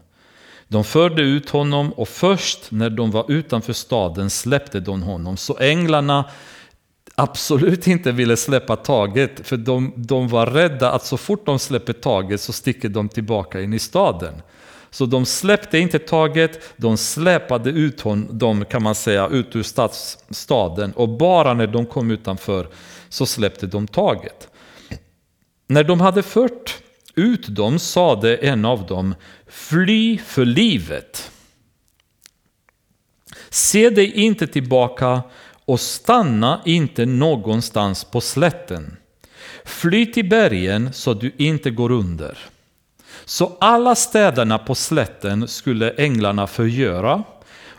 [0.68, 5.38] De förde ut honom och först när de var utanför staden släppte de honom.
[5.38, 6.26] Så änglarna
[7.20, 11.94] absolut inte ville släppa taget för de, de var rädda att så fort de släpper
[11.94, 14.42] taget så sticker de tillbaka in i staden.
[14.92, 20.18] Så de släppte inte taget, de släpade ut honom, kan man säga, ut ur stads,
[20.30, 22.68] staden och bara när de kom utanför
[23.10, 24.48] så släppte de taget.
[25.68, 26.78] När de hade fört
[27.16, 29.16] ut dem sade en av dem,
[29.48, 31.32] fly för livet.
[33.50, 35.22] Se dig inte tillbaka
[35.70, 38.98] och stanna inte någonstans på slätten.
[39.66, 42.38] Fly till bergen så du inte går under.
[43.26, 47.24] Så alla städerna på slätten skulle änglarna förgöra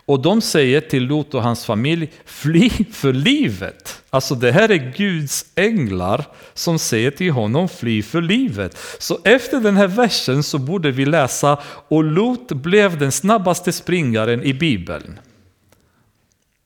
[0.06, 4.02] och de säger till Lot och hans familj, fly för livet.
[4.10, 6.24] Alltså det här är Guds änglar
[6.54, 8.78] som säger till honom, fly för livet.
[8.98, 14.42] Så efter den här versen så borde vi läsa, och Lot blev den snabbaste springaren
[14.42, 15.18] i Bibeln.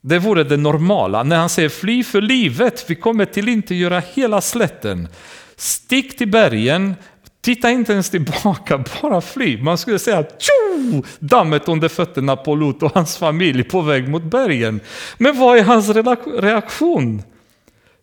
[0.07, 1.23] Det vore det normala.
[1.23, 5.09] När han säger fly för livet, vi kommer till inte göra hela slätten.
[5.57, 6.95] Stick till bergen,
[7.41, 9.63] titta inte ens tillbaka, bara fly.
[9.63, 14.23] Man skulle säga tjo, dammet under fötterna på Lot och hans familj på väg mot
[14.23, 14.81] bergen.
[15.19, 15.89] Men vad är hans
[16.27, 17.23] reaktion?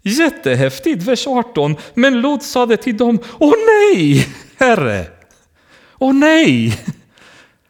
[0.02, 1.76] Jättehäftigt, vers 18.
[1.94, 4.28] Men Lot sade till dem, åh nej,
[4.58, 5.06] herre,
[6.00, 6.80] åh nej,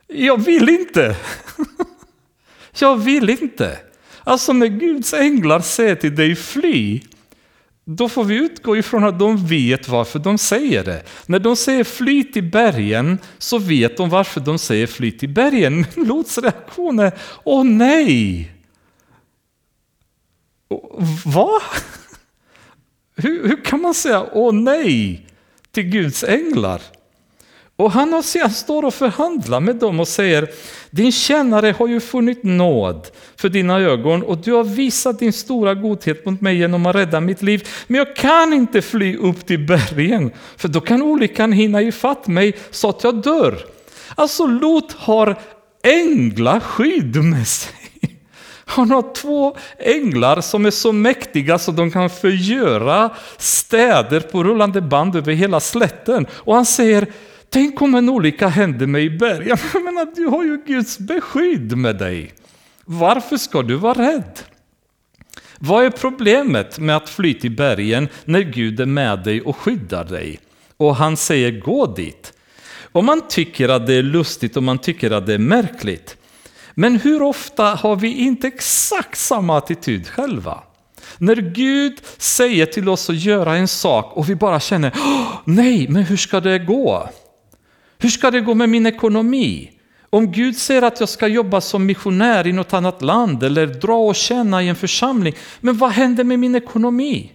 [0.07, 1.15] jag vill inte.
[2.79, 3.90] Jag vill inte.
[4.31, 7.01] Alltså när Guds änglar säger till dig fly,
[7.85, 11.03] då får vi utgå ifrån att de vet varför de säger det.
[11.25, 15.85] När de säger fly till bergen så vet de varför de säger fly till bergen.
[15.95, 17.11] Lots reaktion är
[17.43, 18.51] åh nej!
[21.25, 21.49] Va?
[23.15, 25.27] Hur, hur kan man säga åh nej
[25.71, 26.81] till Guds änglar?
[27.81, 28.23] Och han,
[28.53, 30.49] står och förhandlar med dem och säger
[30.89, 35.73] din tjänare har ju funnit nåd för dina ögon och du har visat din stora
[35.73, 37.67] godhet mot mig genom att rädda mitt liv.
[37.87, 42.53] Men jag kan inte fly upp till bergen för då kan olyckan hinna ifatt mig
[42.71, 43.57] så att jag dör.
[44.15, 45.35] Alltså Lot har
[45.83, 47.73] änglaskydd med sig.
[48.65, 54.81] Han har två änglar som är så mäktiga så de kan förgöra städer på rullande
[54.81, 56.27] band över hela slätten.
[56.31, 57.07] Och han säger
[57.53, 59.57] Tänk om en olycka hände mig i bergen.
[59.73, 62.33] Jag menar, du har ju Guds beskydd med dig.
[62.85, 64.39] Varför ska du vara rädd?
[65.59, 70.03] Vad är problemet med att fly till bergen när Gud är med dig och skyddar
[70.03, 70.39] dig?
[70.77, 72.33] Och han säger gå dit.
[72.91, 76.17] Om man tycker att det är lustigt och man tycker att det är märkligt.
[76.73, 80.63] Men hur ofta har vi inte exakt samma attityd själva?
[81.17, 84.93] När Gud säger till oss att göra en sak och vi bara känner
[85.45, 87.09] nej, men hur ska det gå?
[88.01, 89.71] Hur ska det gå med min ekonomi?
[90.09, 93.97] Om Gud säger att jag ska jobba som missionär i något annat land eller dra
[93.97, 97.31] och tjäna i en församling, men vad händer med min ekonomi?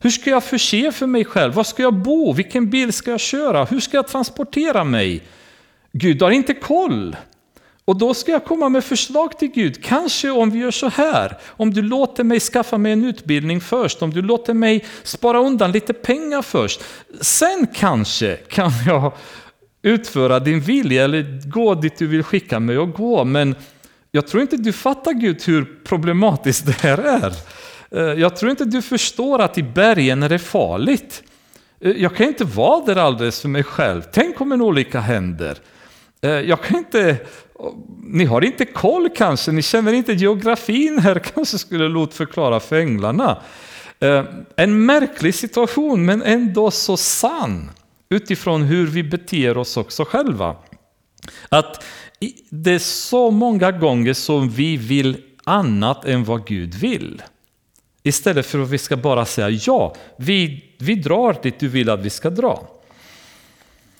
[0.00, 1.54] Hur ska jag förse för mig själv?
[1.54, 2.32] Var ska jag bo?
[2.32, 3.64] Vilken bil ska jag köra?
[3.64, 5.22] Hur ska jag transportera mig?
[5.92, 7.16] Gud har inte koll.
[7.84, 9.84] Och då ska jag komma med förslag till Gud.
[9.84, 14.02] Kanske om vi gör så här, om du låter mig skaffa mig en utbildning först,
[14.02, 16.80] om du låter mig spara undan lite pengar först.
[17.20, 19.12] Sen kanske kan jag
[19.84, 23.24] utföra din vilja eller gå dit du vill skicka mig och gå.
[23.24, 23.54] Men
[24.10, 27.32] jag tror inte du fattar Gud hur problematiskt det här är.
[27.90, 31.22] Eh, jag tror inte du förstår att i bergen är det farligt.
[31.80, 34.02] Eh, jag kan inte vara där alldeles för mig själv.
[34.12, 35.58] Tänk om en olycka händer.
[36.20, 37.16] Eh, jag kan inte,
[38.02, 42.76] ni har inte koll kanske, ni känner inte geografin här, kanske skulle Lot förklara för
[42.76, 43.38] änglarna.
[44.56, 47.70] En märklig situation men ändå så sann
[48.14, 50.56] utifrån hur vi beter oss också själva.
[51.48, 51.84] Att
[52.50, 57.22] det är så många gånger som vi vill annat än vad Gud vill.
[58.02, 62.00] Istället för att vi ska bara säga ja, vi, vi drar dit du vill att
[62.00, 62.68] vi ska dra.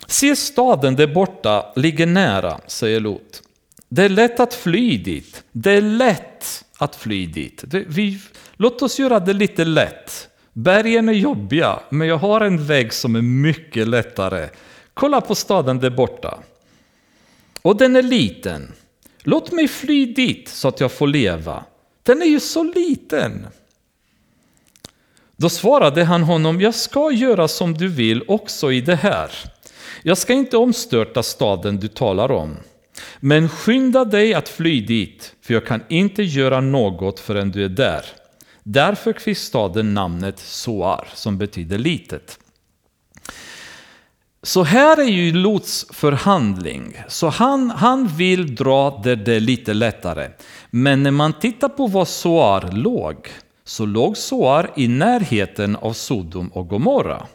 [0.07, 3.41] Se staden där borta ligger nära, säger Lot.
[3.89, 5.43] Det är lätt att fly dit.
[5.51, 7.63] Det är lätt att fly dit.
[7.87, 8.19] Vi,
[8.55, 10.29] låt oss göra det lite lätt.
[10.57, 14.49] Bergen är jobbiga, men jag har en väg som är mycket lättare.
[14.93, 16.39] Kolla på staden där borta.
[17.61, 18.73] Och den är liten.
[19.23, 21.65] Låt mig fly dit så att jag får leva.
[22.03, 23.47] Den är ju så liten.
[25.35, 29.31] Då svarade han honom, jag ska göra som du vill också i det här.
[30.03, 32.57] Jag ska inte omstörta staden du talar om.
[33.19, 37.69] Men skynda dig att fly dit, för jag kan inte göra något förrän du är
[37.69, 38.05] där.
[38.67, 42.39] Därför fick staden namnet Soar, som betyder litet.
[44.43, 46.97] Så här är ju Lots förhandling.
[47.07, 50.29] Så han, han vill dra där det är lite lättare.
[50.69, 53.29] Men när man tittar på var Soar låg,
[53.63, 57.27] så låg Soar i närheten av Sodom och Gomorra.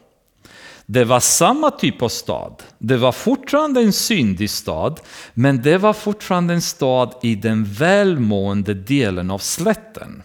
[0.87, 2.63] Det var samma typ av stad.
[2.79, 5.01] Det var fortfarande en syndig stad,
[5.35, 10.23] men det var fortfarande en stad i den välmående delen av slätten.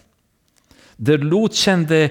[0.96, 2.10] Där Lot kände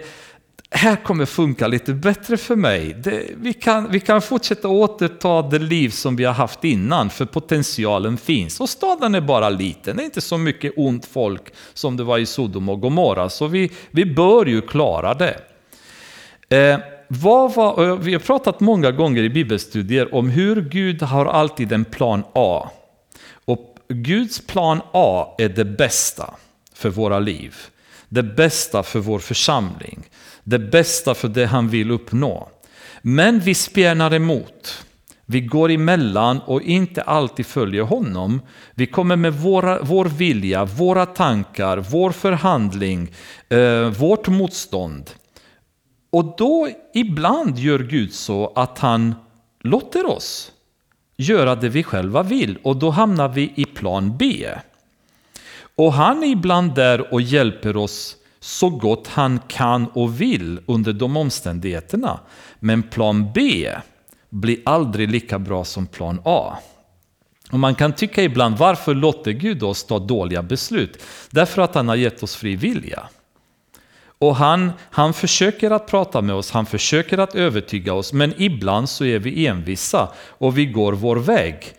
[0.75, 2.93] här kommer funka lite bättre för mig.
[3.03, 7.25] Det, vi, kan, vi kan fortsätta återta det liv som vi har haft innan, för
[7.25, 8.59] potentialen finns.
[8.59, 11.41] Och staden är bara liten, det är inte så mycket ont folk
[11.73, 15.39] som det var i Sodom och Gomorra, så vi, vi bör ju klara det.
[16.49, 21.71] Eh, var, eh, vi har pratat många gånger i bibelstudier om hur Gud har alltid
[21.71, 22.69] en plan A.
[23.45, 26.33] Och Guds plan A är det bästa
[26.73, 27.55] för våra liv
[28.15, 30.03] det bästa för vår församling,
[30.43, 32.49] det bästa för det han vill uppnå.
[33.01, 34.85] Men vi spjärnar emot.
[35.25, 38.41] Vi går emellan och inte alltid följer honom.
[38.73, 43.11] Vi kommer med våra, vår vilja, våra tankar, vår förhandling,
[43.49, 45.11] eh, vårt motstånd.
[46.11, 49.15] Och då ibland gör Gud så att han
[49.63, 50.51] låter oss
[51.17, 54.47] göra det vi själva vill och då hamnar vi i plan B.
[55.75, 60.93] Och han är ibland där och hjälper oss så gott han kan och vill under
[60.93, 62.19] de omständigheterna.
[62.59, 63.69] Men plan B
[64.29, 66.57] blir aldrig lika bra som plan A.
[67.51, 71.03] Och man kan tycka ibland, varför låter Gud oss ta dåliga beslut?
[71.29, 73.09] Därför att han har gett oss fri vilja.
[74.17, 78.89] Och han, han försöker att prata med oss, han försöker att övertyga oss, men ibland
[78.89, 81.73] så är vi envisa och vi går vår väg.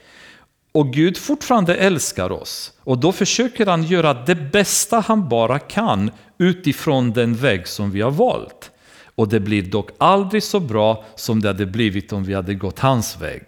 [0.76, 2.72] Och Gud fortfarande älskar oss.
[2.84, 8.00] Och då försöker han göra det bästa han bara kan utifrån den väg som vi
[8.00, 8.70] har valt.
[9.14, 12.78] Och det blir dock aldrig så bra som det hade blivit om vi hade gått
[12.78, 13.42] hans väg.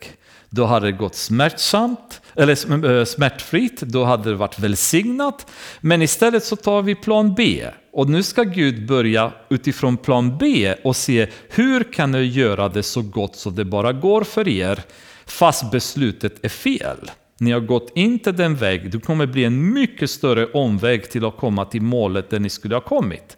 [0.50, 5.46] Då hade det gått smärtsamt, eller eh, smärtfritt, då hade det varit välsignat.
[5.80, 7.64] Men istället så tar vi plan B.
[7.92, 12.82] Och nu ska Gud börja utifrån plan B och se hur kan jag göra det
[12.82, 14.84] så gott så det bara går för er
[15.28, 17.10] fast beslutet är fel.
[17.38, 21.36] Ni har gått inte den väg, det kommer bli en mycket större omväg till att
[21.36, 23.36] komma till målet där ni skulle ha kommit.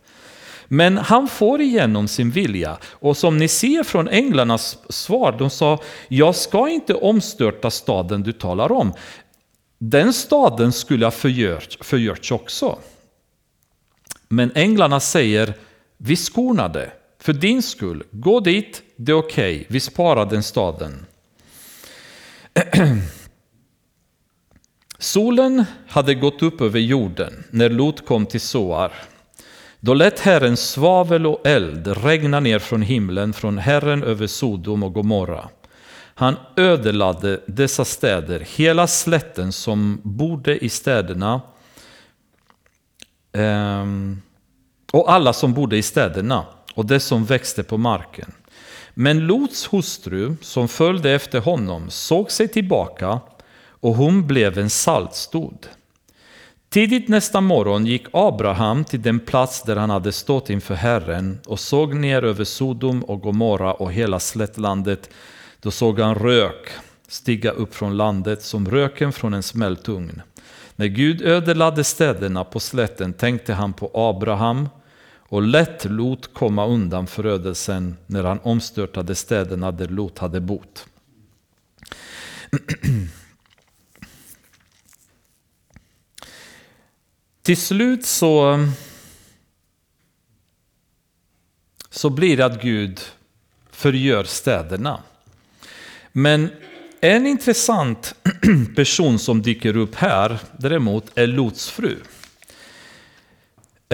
[0.68, 2.78] Men han får igenom sin vilja.
[2.84, 5.78] Och som ni ser från änglarnas svar, de sa,
[6.09, 8.93] jag ska inte omstörta staden du talar om.
[9.78, 12.78] Den staden skulle ha förgjorts, förgörts också.
[14.28, 15.55] Men änglarna säger,
[15.97, 19.66] vi skonade, för din skull, gå dit, det är okej, okay.
[19.68, 21.07] vi sparar den staden.
[24.98, 28.92] Solen hade gått upp över jorden när Lot kom till Soar.
[29.80, 34.94] Då lät Herren svavel och eld regna ner från himlen från Herren över Sodom och
[34.94, 35.48] Gomorra.
[36.14, 41.40] Han ödelade dessa städer, hela slätten som bodde i städerna
[43.32, 44.22] ehm,
[44.92, 48.32] och alla som bodde i städerna och det som växte på marken.
[48.95, 53.20] Men Lots hustru, som följde efter honom, såg sig tillbaka
[53.68, 55.66] och hon blev en saltstod.
[56.68, 61.61] Tidigt nästa morgon gick Abraham till den plats där han hade stått inför Herren och
[61.61, 65.11] såg ner över Sodom och Gomorra och hela slättlandet.
[65.61, 66.68] Då såg han rök
[67.09, 70.22] stiga upp från landet som röken från en smältugn.
[70.76, 74.68] När Gud ödelade städerna på slätten tänkte han på Abraham
[75.30, 80.86] och lätt Lot komma undan förödelsen när han omstörtade städerna där Lot hade bott.
[87.42, 88.66] Till slut så,
[91.90, 93.00] så blir det att Gud
[93.70, 95.02] förgör städerna.
[96.12, 96.50] Men
[97.00, 98.14] en intressant
[98.76, 101.96] person som dyker upp här däremot är Lots fru.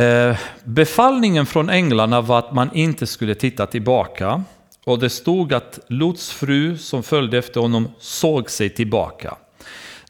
[0.01, 4.45] Eh, befallningen från änglarna var att man inte skulle titta tillbaka.
[4.85, 9.37] Och det stod att Lots fru som följde efter honom såg sig tillbaka.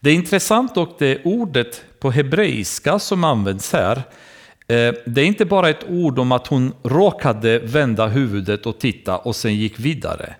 [0.00, 3.96] Det är intressant och det ordet på hebreiska som används här,
[4.68, 9.18] eh, det är inte bara ett ord om att hon råkade vända huvudet och titta
[9.18, 10.34] och sen gick vidare.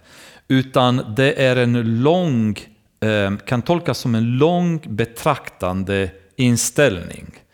[0.48, 2.58] Utan det är en lång,
[3.00, 7.45] eh, kan tolkas som en lång betraktande inställning.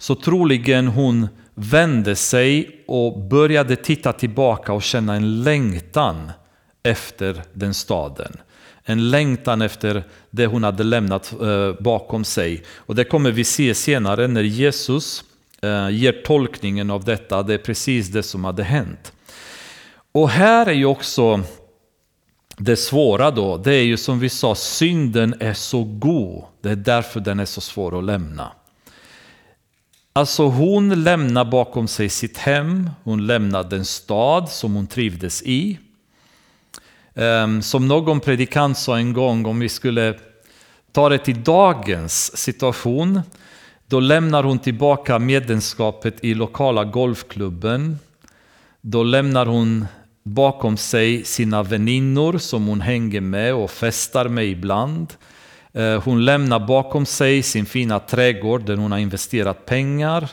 [0.00, 6.32] Så troligen hon vände sig och började titta tillbaka och känna en längtan
[6.82, 8.36] efter den staden.
[8.84, 12.62] En längtan efter det hon hade lämnat eh, bakom sig.
[12.76, 15.24] Och det kommer vi se senare när Jesus
[15.62, 17.42] eh, ger tolkningen av detta.
[17.42, 19.12] Det är precis det som hade hänt.
[20.12, 21.40] Och här är ju också
[22.56, 23.56] det svåra då.
[23.56, 26.44] Det är ju som vi sa, synden är så god.
[26.60, 28.52] Det är därför den är så svår att lämna.
[30.12, 35.78] Alltså hon lämnar bakom sig sitt hem, hon lämnar den stad som hon trivdes i.
[37.14, 40.14] Ehm, som någon predikant sa en gång, om vi skulle
[40.92, 43.20] ta det till dagens situation,
[43.86, 47.98] då lämnar hon tillbaka medlemskapet i lokala golfklubben.
[48.80, 49.86] Då lämnar hon
[50.22, 55.14] bakom sig sina väninnor som hon hänger med och festar med ibland.
[55.72, 60.28] Eh, hon lämnar bakom sig sin fina trädgård där hon har investerat pengar.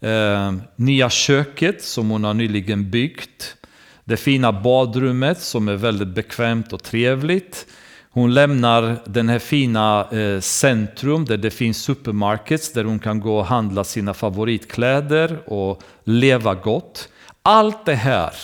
[0.00, 3.56] Eh, nya köket som hon har nyligen byggt.
[4.04, 7.66] Det fina badrummet som är väldigt bekvämt och trevligt.
[8.12, 13.38] Hon lämnar den här fina eh, centrum där det finns supermarkets där hon kan gå
[13.38, 17.08] och handla sina favoritkläder och leva gott.
[17.42, 18.34] Allt det här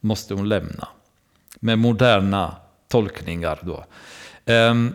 [0.00, 0.88] måste hon lämna
[1.60, 2.56] med moderna
[2.88, 3.58] tolkningar.
[3.62, 3.84] Då.
[4.46, 4.94] Ehm,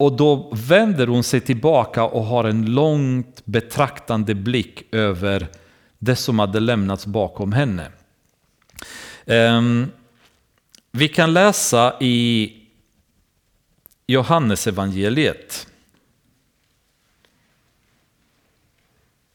[0.00, 5.48] och då vänder hon sig tillbaka och har en långt betraktande blick över
[5.98, 7.92] det som hade lämnats bakom henne.
[9.26, 9.90] Ehm,
[10.92, 12.52] vi kan läsa i
[14.06, 15.66] Johannesevangeliet.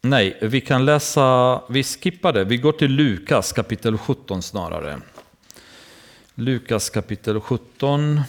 [0.01, 2.43] Nej, vi kan läsa, vi skippar det.
[2.43, 5.01] Vi går till Lukas kapitel 17 snarare.
[6.35, 8.21] Lukas kapitel 17.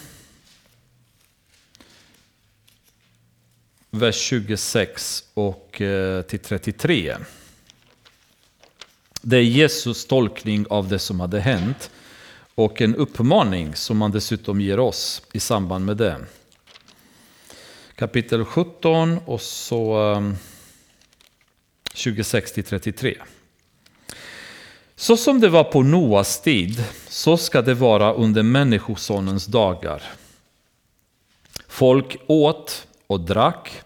[3.97, 7.17] Vers 26 och eh, till 33.
[9.21, 11.89] Det är Jesus tolkning av det som hade hänt
[12.55, 16.17] och en uppmaning som han dessutom ger oss i samband med det.
[17.95, 20.31] Kapitel 17 och så eh,
[21.93, 23.17] 26 till 33.
[24.95, 30.03] Så som det var på Noas tid, så ska det vara under Människosonens dagar.
[31.67, 33.81] Folk åt och drack,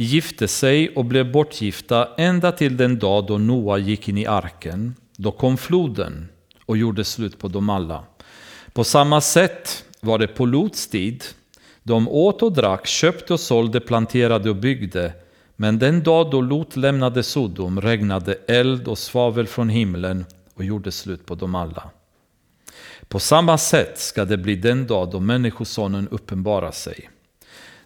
[0.00, 4.94] gifte sig och blev bortgifta ända till den dag då Noa gick in i arken.
[5.16, 6.28] Då kom floden
[6.66, 8.04] och gjorde slut på dem alla.
[8.72, 11.24] På samma sätt var det på Lots tid.
[11.82, 15.12] De åt och drack, köpte och sålde, planterade och byggde.
[15.56, 20.24] Men den dag då Lot lämnade Sodom regnade eld och svavel från himlen
[20.54, 21.90] och gjorde slut på dem alla.
[23.08, 27.10] På samma sätt ska det bli den dag då Människosonen uppenbarar sig.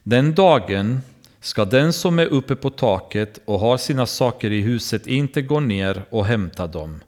[0.02, 1.00] Den dagen
[1.44, 5.60] ska den som är uppe på taket och har sina saker i huset inte gå
[5.60, 7.00] ner och hämta dem.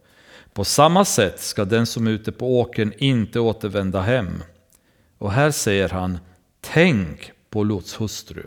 [0.53, 4.43] På samma sätt ska den som är ute på åkern inte återvända hem.
[5.19, 6.19] Och här säger han,
[6.61, 8.43] tänk på Lots hustru.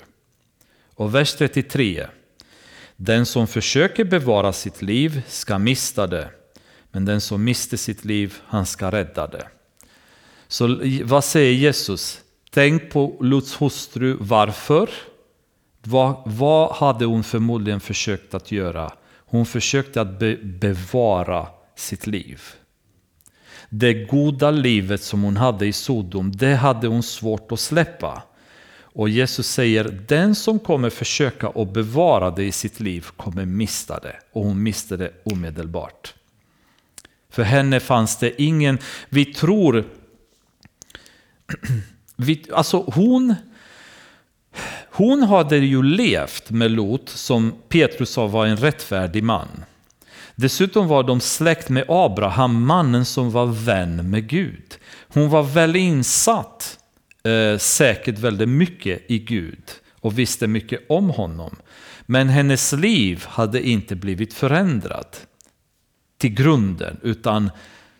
[0.95, 2.07] Och vers 33.
[2.95, 6.29] Den som försöker bevara sitt liv ska mista det,
[6.91, 9.47] men den som mister sitt liv, han ska rädda det.
[10.47, 12.21] Så vad säger Jesus?
[12.51, 14.89] Tänk på Lots hustru, varför?
[15.83, 18.93] Vad, vad hade hon förmodligen försökt att göra?
[19.25, 22.41] Hon försökte att be, bevara sitt liv.
[23.69, 28.23] Det goda livet som hon hade i Sodom, det hade hon svårt att släppa.
[28.81, 33.99] Och Jesus säger, den som kommer försöka att bevara det i sitt liv kommer mista
[33.99, 34.19] det.
[34.31, 36.13] Och hon miste det omedelbart.
[37.29, 38.77] För henne fanns det ingen,
[39.09, 39.85] vi tror,
[42.15, 43.35] vi, alltså hon,
[44.99, 49.47] hon hade ju levt med Lot som Petrus sa var en rättfärdig man.
[50.35, 54.77] Dessutom var de släkt med Abraham, mannen som var vän med Gud.
[55.07, 56.79] Hon var väl insatt
[57.23, 59.63] eh, säkert väldigt mycket i Gud
[60.01, 61.55] och visste mycket om honom.
[62.05, 65.27] Men hennes liv hade inte blivit förändrat
[66.17, 67.51] till grunden utan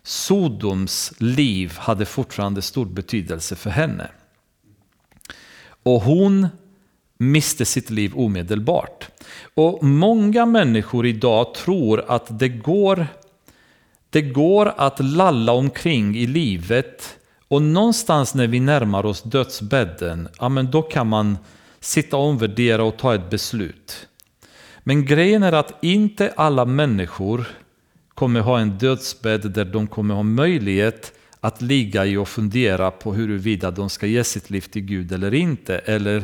[0.03, 4.11] Sodoms liv hade fortfarande stor betydelse för henne.
[5.83, 6.47] Och hon
[7.19, 9.07] miste sitt liv omedelbart.
[9.53, 13.07] Och många människor idag tror att det går,
[14.09, 17.17] det går att lalla omkring i livet
[17.47, 21.37] och någonstans när vi närmar oss dödsbädden, ja men då kan man
[21.79, 24.07] sitta och omvärdera och ta ett beslut.
[24.83, 27.45] Men grejen är att inte alla människor
[28.13, 33.13] kommer ha en dödsbädd där de kommer ha möjlighet att ligga i och fundera på
[33.13, 35.77] huruvida de ska ge sitt liv till Gud eller inte.
[35.77, 36.23] Eller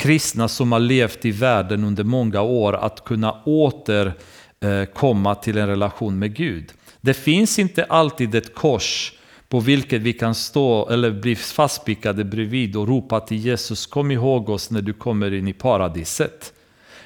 [0.00, 4.12] kristna som har levt i världen under många år att kunna åter
[4.60, 6.72] eh, komma till en relation med Gud.
[7.00, 9.12] Det finns inte alltid ett kors
[9.48, 14.48] på vilket vi kan stå eller bli fastpickade bredvid och ropa till Jesus, kom ihåg
[14.48, 16.52] oss när du kommer in i paradiset.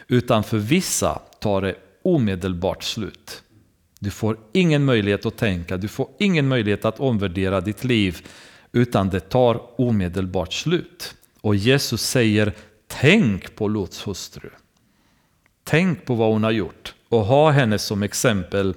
[0.08, 3.42] Utan för vissa tar det omedelbart slut.
[4.00, 8.26] Du får ingen möjlighet att tänka, du får ingen möjlighet att omvärdera ditt liv,
[8.72, 11.14] utan det tar omedelbart slut.
[11.40, 12.52] Och Jesus säger,
[12.88, 14.50] tänk på Lots hustru.
[15.64, 18.74] Tänk på vad hon har gjort och ha henne som exempel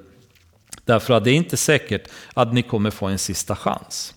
[0.88, 4.14] Därför att det är inte säkert att ni kommer få en sista chans.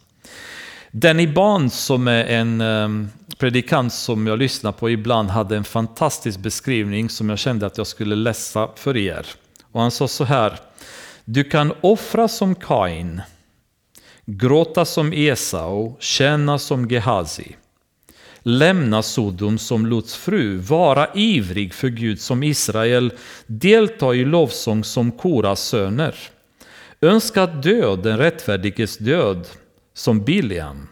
[0.91, 6.39] Danny Barnes som är en ehm, predikant som jag lyssnar på ibland hade en fantastisk
[6.39, 9.27] beskrivning som jag kände att jag skulle läsa för er.
[9.73, 10.61] Och han sa så här.
[11.25, 13.23] Du kan offra som Kain,
[14.27, 17.57] gråta som Esau, känna som Gehazi.
[18.43, 23.13] Lämna Sodom som Lots fru, vara ivrig för Gud som Israel,
[23.47, 26.15] delta i lovsång som Koras söner.
[27.01, 29.47] Önska död, den rättfärdiges död,
[29.95, 30.89] som Biliam.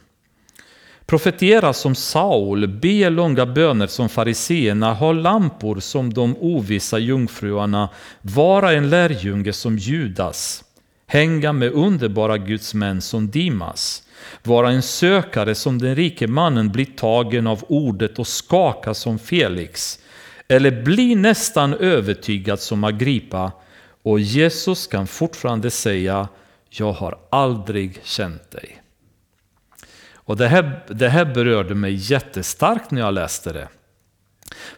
[1.07, 7.89] Profetera som Saul, be långa böner som fariseerna, ha lampor som de ovissa jungfruarna,
[8.23, 10.65] vara en lärjunge som Judas,
[11.07, 14.03] hänga med underbara Guds män som Dimas,
[14.43, 19.99] vara en sökare som den rike mannen, blir tagen av ordet och skaka som Felix,
[20.49, 23.53] eller bli nästan övertygad som Agrippa,
[24.03, 26.29] och Jesus kan fortfarande säga,
[26.71, 28.83] jag har aldrig känt dig.
[30.13, 33.69] Och det här, det här berörde mig jättestarkt när jag läste det.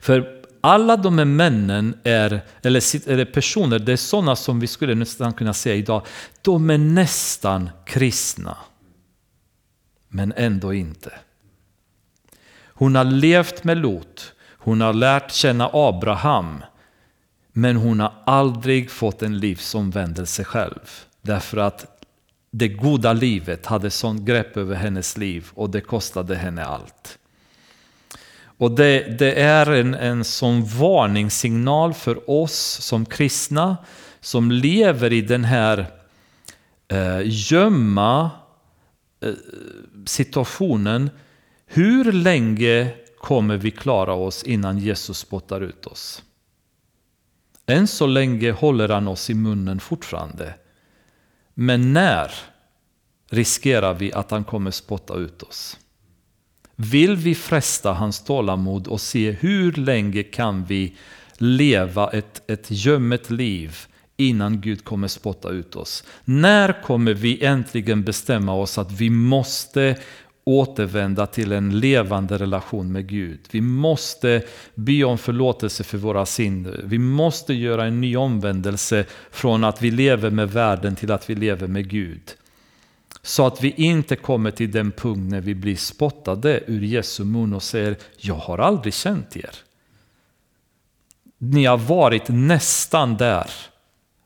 [0.01, 4.95] För alla de här männen är, eller, eller personer, det är sådana som vi skulle
[4.95, 6.07] nästan kunna säga idag,
[6.43, 8.57] de är nästan kristna.
[10.11, 11.13] Men ändå inte.
[12.67, 16.63] Hon har levt med Lot, hon har lärt känna Abraham,
[17.53, 20.91] men hon har aldrig fått en livsomvändelse själv.
[21.23, 22.07] Därför att
[22.51, 27.19] det goda livet hade sånt grepp över hennes liv och det kostade henne allt.
[28.43, 33.77] Och det, det är en, en sån varningssignal för oss som kristna
[34.21, 35.87] som lever i den här
[36.89, 38.31] eh, gömma
[39.21, 39.33] eh,
[40.11, 41.11] situationen.
[41.67, 46.23] Hur länge kommer vi klara oss innan Jesus spottar ut oss?
[47.67, 50.55] Än så länge håller han oss i munnen fortfarande.
[51.55, 52.33] Men när
[53.31, 55.79] riskerar vi att han kommer spotta ut oss?
[56.77, 60.97] Vill vi fresta hans tålamod och se hur länge kan vi
[61.39, 63.77] leva ett, ett gömmet liv
[64.29, 66.05] innan Gud kommer spotta ut oss?
[66.25, 69.97] När kommer vi äntligen bestämma oss att vi måste
[70.45, 73.41] återvända till en levande relation med Gud.
[73.51, 74.43] Vi måste
[74.75, 76.81] be om förlåtelse för våra synder.
[76.85, 81.35] Vi måste göra en ny omvändelse från att vi lever med världen till att vi
[81.35, 82.23] lever med Gud.
[83.23, 87.55] Så att vi inte kommer till den punkt när vi blir spottade ur Jesu mun
[87.55, 89.55] och säger Jag har aldrig känt er.
[91.39, 93.51] Ni har varit nästan där,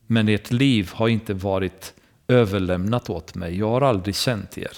[0.07, 1.95] men ert liv har inte varit
[2.29, 3.59] överlämnat åt mig.
[3.59, 4.77] Jag har aldrig känt er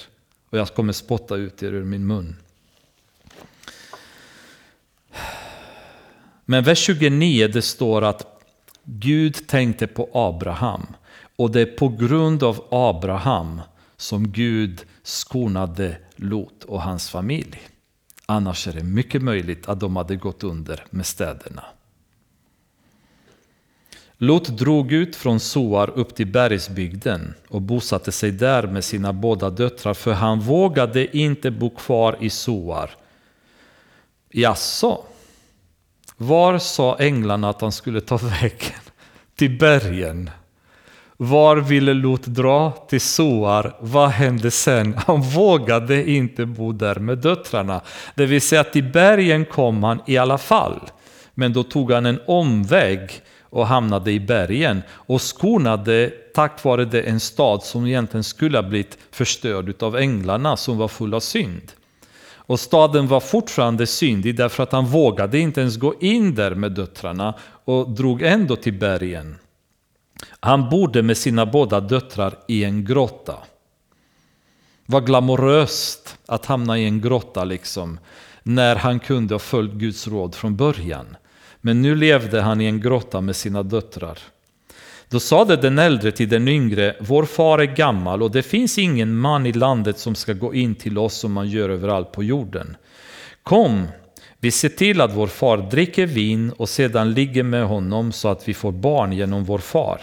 [0.50, 2.36] och jag kommer spotta ut er ur min mun.
[6.44, 8.42] Men vers 29 det står att
[8.84, 10.86] Gud tänkte på Abraham
[11.36, 13.60] och det är på grund av Abraham
[13.96, 17.60] som Gud skonade Lot och hans familj.
[18.26, 21.64] Annars är det mycket möjligt att de hade gått under med städerna.
[24.18, 29.50] Lot drog ut från Soar upp till bergsbygden och bosatte sig där med sina båda
[29.50, 32.90] döttrar för han vågade inte bo kvar i Soar.
[34.30, 35.04] Jaså?
[36.16, 38.80] Var sa änglarna att han skulle ta vägen?
[39.34, 40.30] Till bergen?
[41.16, 42.70] Var ville Lot dra?
[42.70, 43.76] Till Soar.
[43.80, 44.94] Vad hände sen?
[45.06, 47.80] Han vågade inte bo där med döttrarna.
[48.14, 50.80] Det vill säga till bergen kom han i alla fall.
[51.34, 57.02] Men då tog han en omväg och hamnade i bergen och skonade tack vare det
[57.02, 61.72] en stad som egentligen skulle ha blivit förstörd av änglarna som var full av synd.
[62.46, 66.72] Och staden var fortfarande syndig därför att han vågade inte ens gå in där med
[66.72, 67.34] döttrarna
[67.64, 69.36] och drog ändå till bergen.
[70.40, 73.36] Han bodde med sina båda döttrar i en grotta.
[74.86, 77.98] Vad glamoröst att hamna i en grotta liksom,
[78.42, 81.16] när han kunde ha följt Guds råd från början.
[81.66, 84.18] Men nu levde han i en grotta med sina döttrar.
[85.08, 89.16] Då sade den äldre till den yngre, vår far är gammal och det finns ingen
[89.16, 92.76] man i landet som ska gå in till oss som man gör överallt på jorden.
[93.42, 93.86] Kom,
[94.40, 98.48] vi ser till att vår far dricker vin och sedan ligger med honom så att
[98.48, 100.00] vi får barn genom vår far.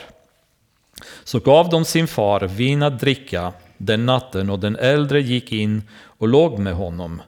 [1.24, 5.82] Så gav de sin far vin att dricka den natten och den äldre gick in
[6.02, 7.22] och låg med honom.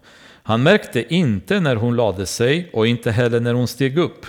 [0.47, 4.25] Han märkte inte när hon lade sig och inte heller när hon steg upp.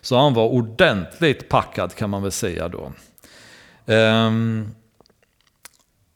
[0.00, 2.92] Så han var ordentligt packad kan man väl säga då.
[3.94, 4.74] Um,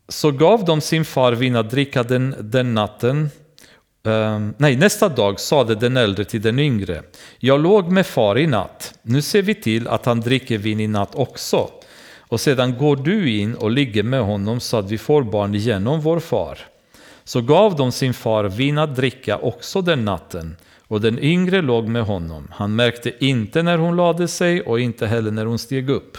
[0.08, 3.30] så gav de sin far vin att dricka den, den natten.
[4.02, 7.02] Um, nej, nästa dag sade den äldre till den yngre.
[7.38, 8.98] Jag låg med far i natt.
[9.02, 11.70] Nu ser vi till att han dricker vin i natt också.
[12.18, 16.00] Och sedan går du in och ligger med honom så att vi får barn genom
[16.00, 16.58] vår far.
[17.24, 20.56] Så gav de sin far vin att dricka också den natten,
[20.88, 22.48] och den yngre låg med honom.
[22.50, 26.18] Han märkte inte när hon lade sig och inte heller när hon steg upp.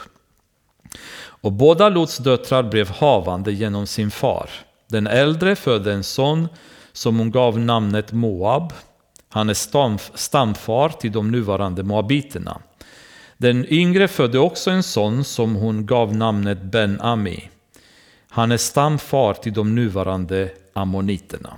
[1.45, 4.49] Och båda Lots döttrar blev havande genom sin far.
[4.87, 6.47] Den äldre födde en son
[6.93, 8.73] som hon gav namnet Moab.
[9.29, 12.61] Han är stamfar till de nuvarande moabiterna.
[13.37, 17.49] Den yngre födde också en son som hon gav namnet Ben-Ami.
[18.29, 21.57] Han är stamfar till de nuvarande ammoniterna.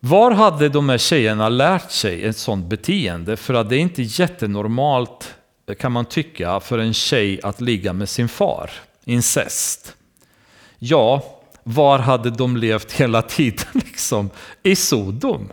[0.00, 3.36] Var hade de här tjejerna lärt sig ett sådant beteende?
[3.36, 5.34] För att det är inte jättenormalt
[5.78, 8.70] kan man tycka för en tjej att ligga med sin far.
[9.04, 9.96] Incest.
[10.78, 11.22] Ja,
[11.62, 13.66] var hade de levt hela tiden?
[13.72, 14.30] Liksom?
[14.62, 15.48] I Sodom.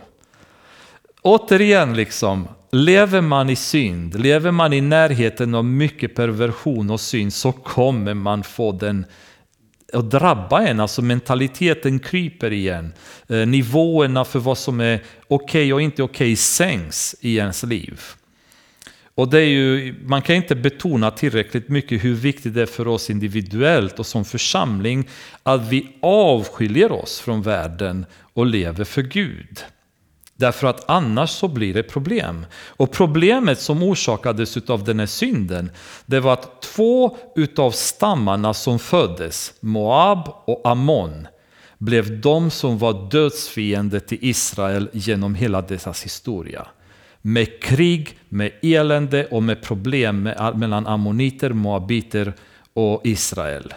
[1.22, 7.32] Återigen, liksom, lever man i synd, lever man i närheten av mycket perversion och synd
[7.32, 9.06] så kommer man få den
[9.92, 12.92] och drabba en, alltså mentaliteten kryper igen.
[13.28, 17.62] Eh, nivåerna för vad som är okej okay och inte okej okay sänks i ens
[17.62, 18.00] liv.
[19.14, 22.88] Och det är ju, man kan inte betona tillräckligt mycket hur viktigt det är för
[22.88, 25.08] oss individuellt och som församling
[25.42, 29.64] att vi avskiljer oss från världen och lever för Gud.
[30.36, 32.46] Därför att annars så blir det problem.
[32.66, 35.70] Och problemet som orsakades av den här synden,
[36.06, 41.28] det var att två utav stammarna som föddes, Moab och Ammon,
[41.78, 46.66] blev de som var dödsfiender till Israel genom hela deras historia.
[47.22, 50.22] Med krig, med elände och med problem
[50.54, 52.32] mellan ammoniter, moabiter
[52.74, 53.74] och Israel.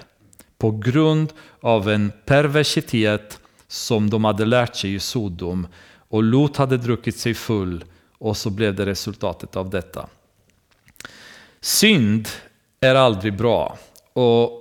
[0.57, 5.67] På grund av en perversitet som de hade lärt sig i Sodom
[6.09, 7.83] och Lot hade druckit sig full
[8.17, 10.07] och så blev det resultatet av detta.
[11.61, 12.27] Synd
[12.79, 13.77] är aldrig bra.
[14.13, 14.59] Och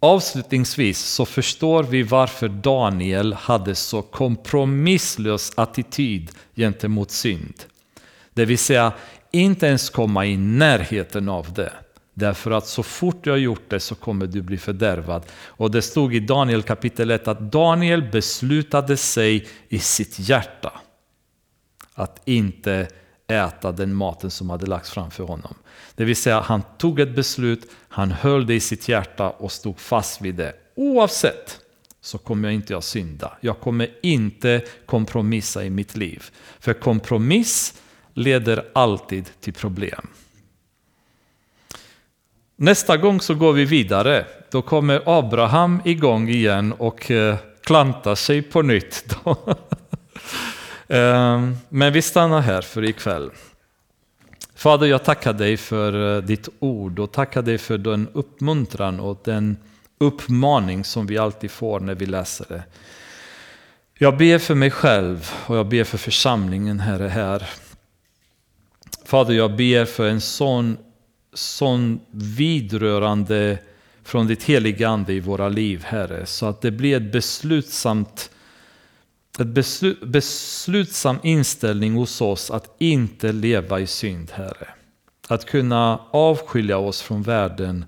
[0.00, 7.54] Avslutningsvis så förstår vi varför Daniel hade så kompromisslös attityd gentemot synd.
[8.34, 8.92] Det vill säga
[9.30, 11.72] inte ens komma i närheten av det.
[12.18, 15.22] Därför att så fort du har gjort det så kommer du bli fördärvad.
[15.46, 20.72] Och det stod i Daniel kapitel 1 att Daniel beslutade sig i sitt hjärta
[21.94, 22.88] att inte
[23.26, 25.54] äta den maten som hade lagts framför honom.
[25.94, 29.80] Det vill säga han tog ett beslut, han höll det i sitt hjärta och stod
[29.80, 30.52] fast vid det.
[30.74, 31.60] Oavsett
[32.00, 33.38] så kommer jag inte att synda.
[33.40, 36.24] Jag kommer inte kompromissa i mitt liv.
[36.60, 37.74] För kompromiss
[38.14, 40.08] leder alltid till problem.
[42.60, 44.26] Nästa gång så går vi vidare.
[44.50, 49.16] Då kommer Abraham igång igen och eh, klantar sig på nytt.
[50.88, 53.30] Ehm, men vi stannar här för ikväll.
[54.54, 59.20] Fader, jag tackar dig för eh, ditt ord och tackar dig för den uppmuntran och
[59.24, 59.56] den
[59.98, 62.62] uppmaning som vi alltid får när vi läser det.
[63.98, 67.48] Jag ber för mig själv och jag ber för församlingen, Herre, här.
[69.04, 70.76] Fader, jag ber för en sån
[71.32, 73.58] sån vidrörande
[74.04, 78.30] från ditt heliga Ande i våra liv, Herre, så att det blir ett beslutsamt
[79.40, 84.68] ett beslut, beslutsam inställning hos oss att inte leva i synd, Herre.
[85.28, 87.84] Att kunna avskilja oss från världen,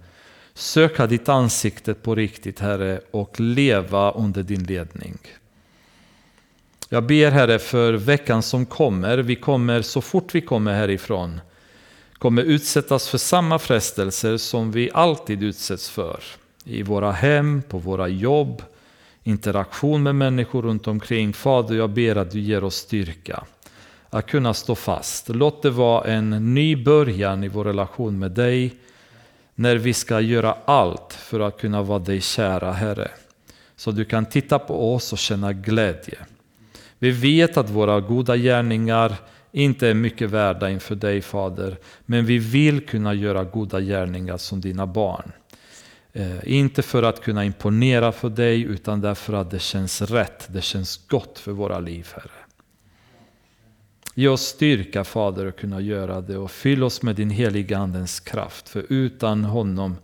[0.54, 5.18] söka ditt ansikte på riktigt, Herre, och leva under din ledning.
[6.88, 9.18] Jag ber, Herre, för veckan som kommer.
[9.18, 11.40] Vi kommer så fort vi kommer härifrån
[12.20, 16.20] kommer utsättas för samma frestelser som vi alltid utsätts för.
[16.64, 18.62] I våra hem, på våra jobb,
[19.22, 21.32] interaktion med människor runt omkring.
[21.32, 23.44] Fader, jag ber att du ger oss styrka
[24.10, 25.28] att kunna stå fast.
[25.28, 28.74] Låt det vara en ny början i vår relation med dig
[29.54, 33.10] när vi ska göra allt för att kunna vara dig kära Herre.
[33.76, 36.18] Så du kan titta på oss och känna glädje.
[36.98, 39.16] Vi vet att våra goda gärningar
[39.52, 44.60] inte är mycket värda inför dig Fader, men vi vill kunna göra goda gärningar som
[44.60, 45.32] dina barn.
[46.12, 50.60] Eh, inte för att kunna imponera för dig, utan därför att det känns rätt, det
[50.62, 52.30] känns gott för våra liv, Herre.
[54.14, 58.20] Ge oss styrka Fader att kunna göra det och fyll oss med din heliga Andens
[58.20, 59.96] kraft, för utan honom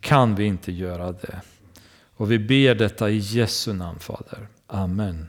[0.00, 1.40] kan vi inte göra det.
[2.16, 4.48] Och vi ber detta i Jesu namn Fader.
[4.66, 5.26] Amen.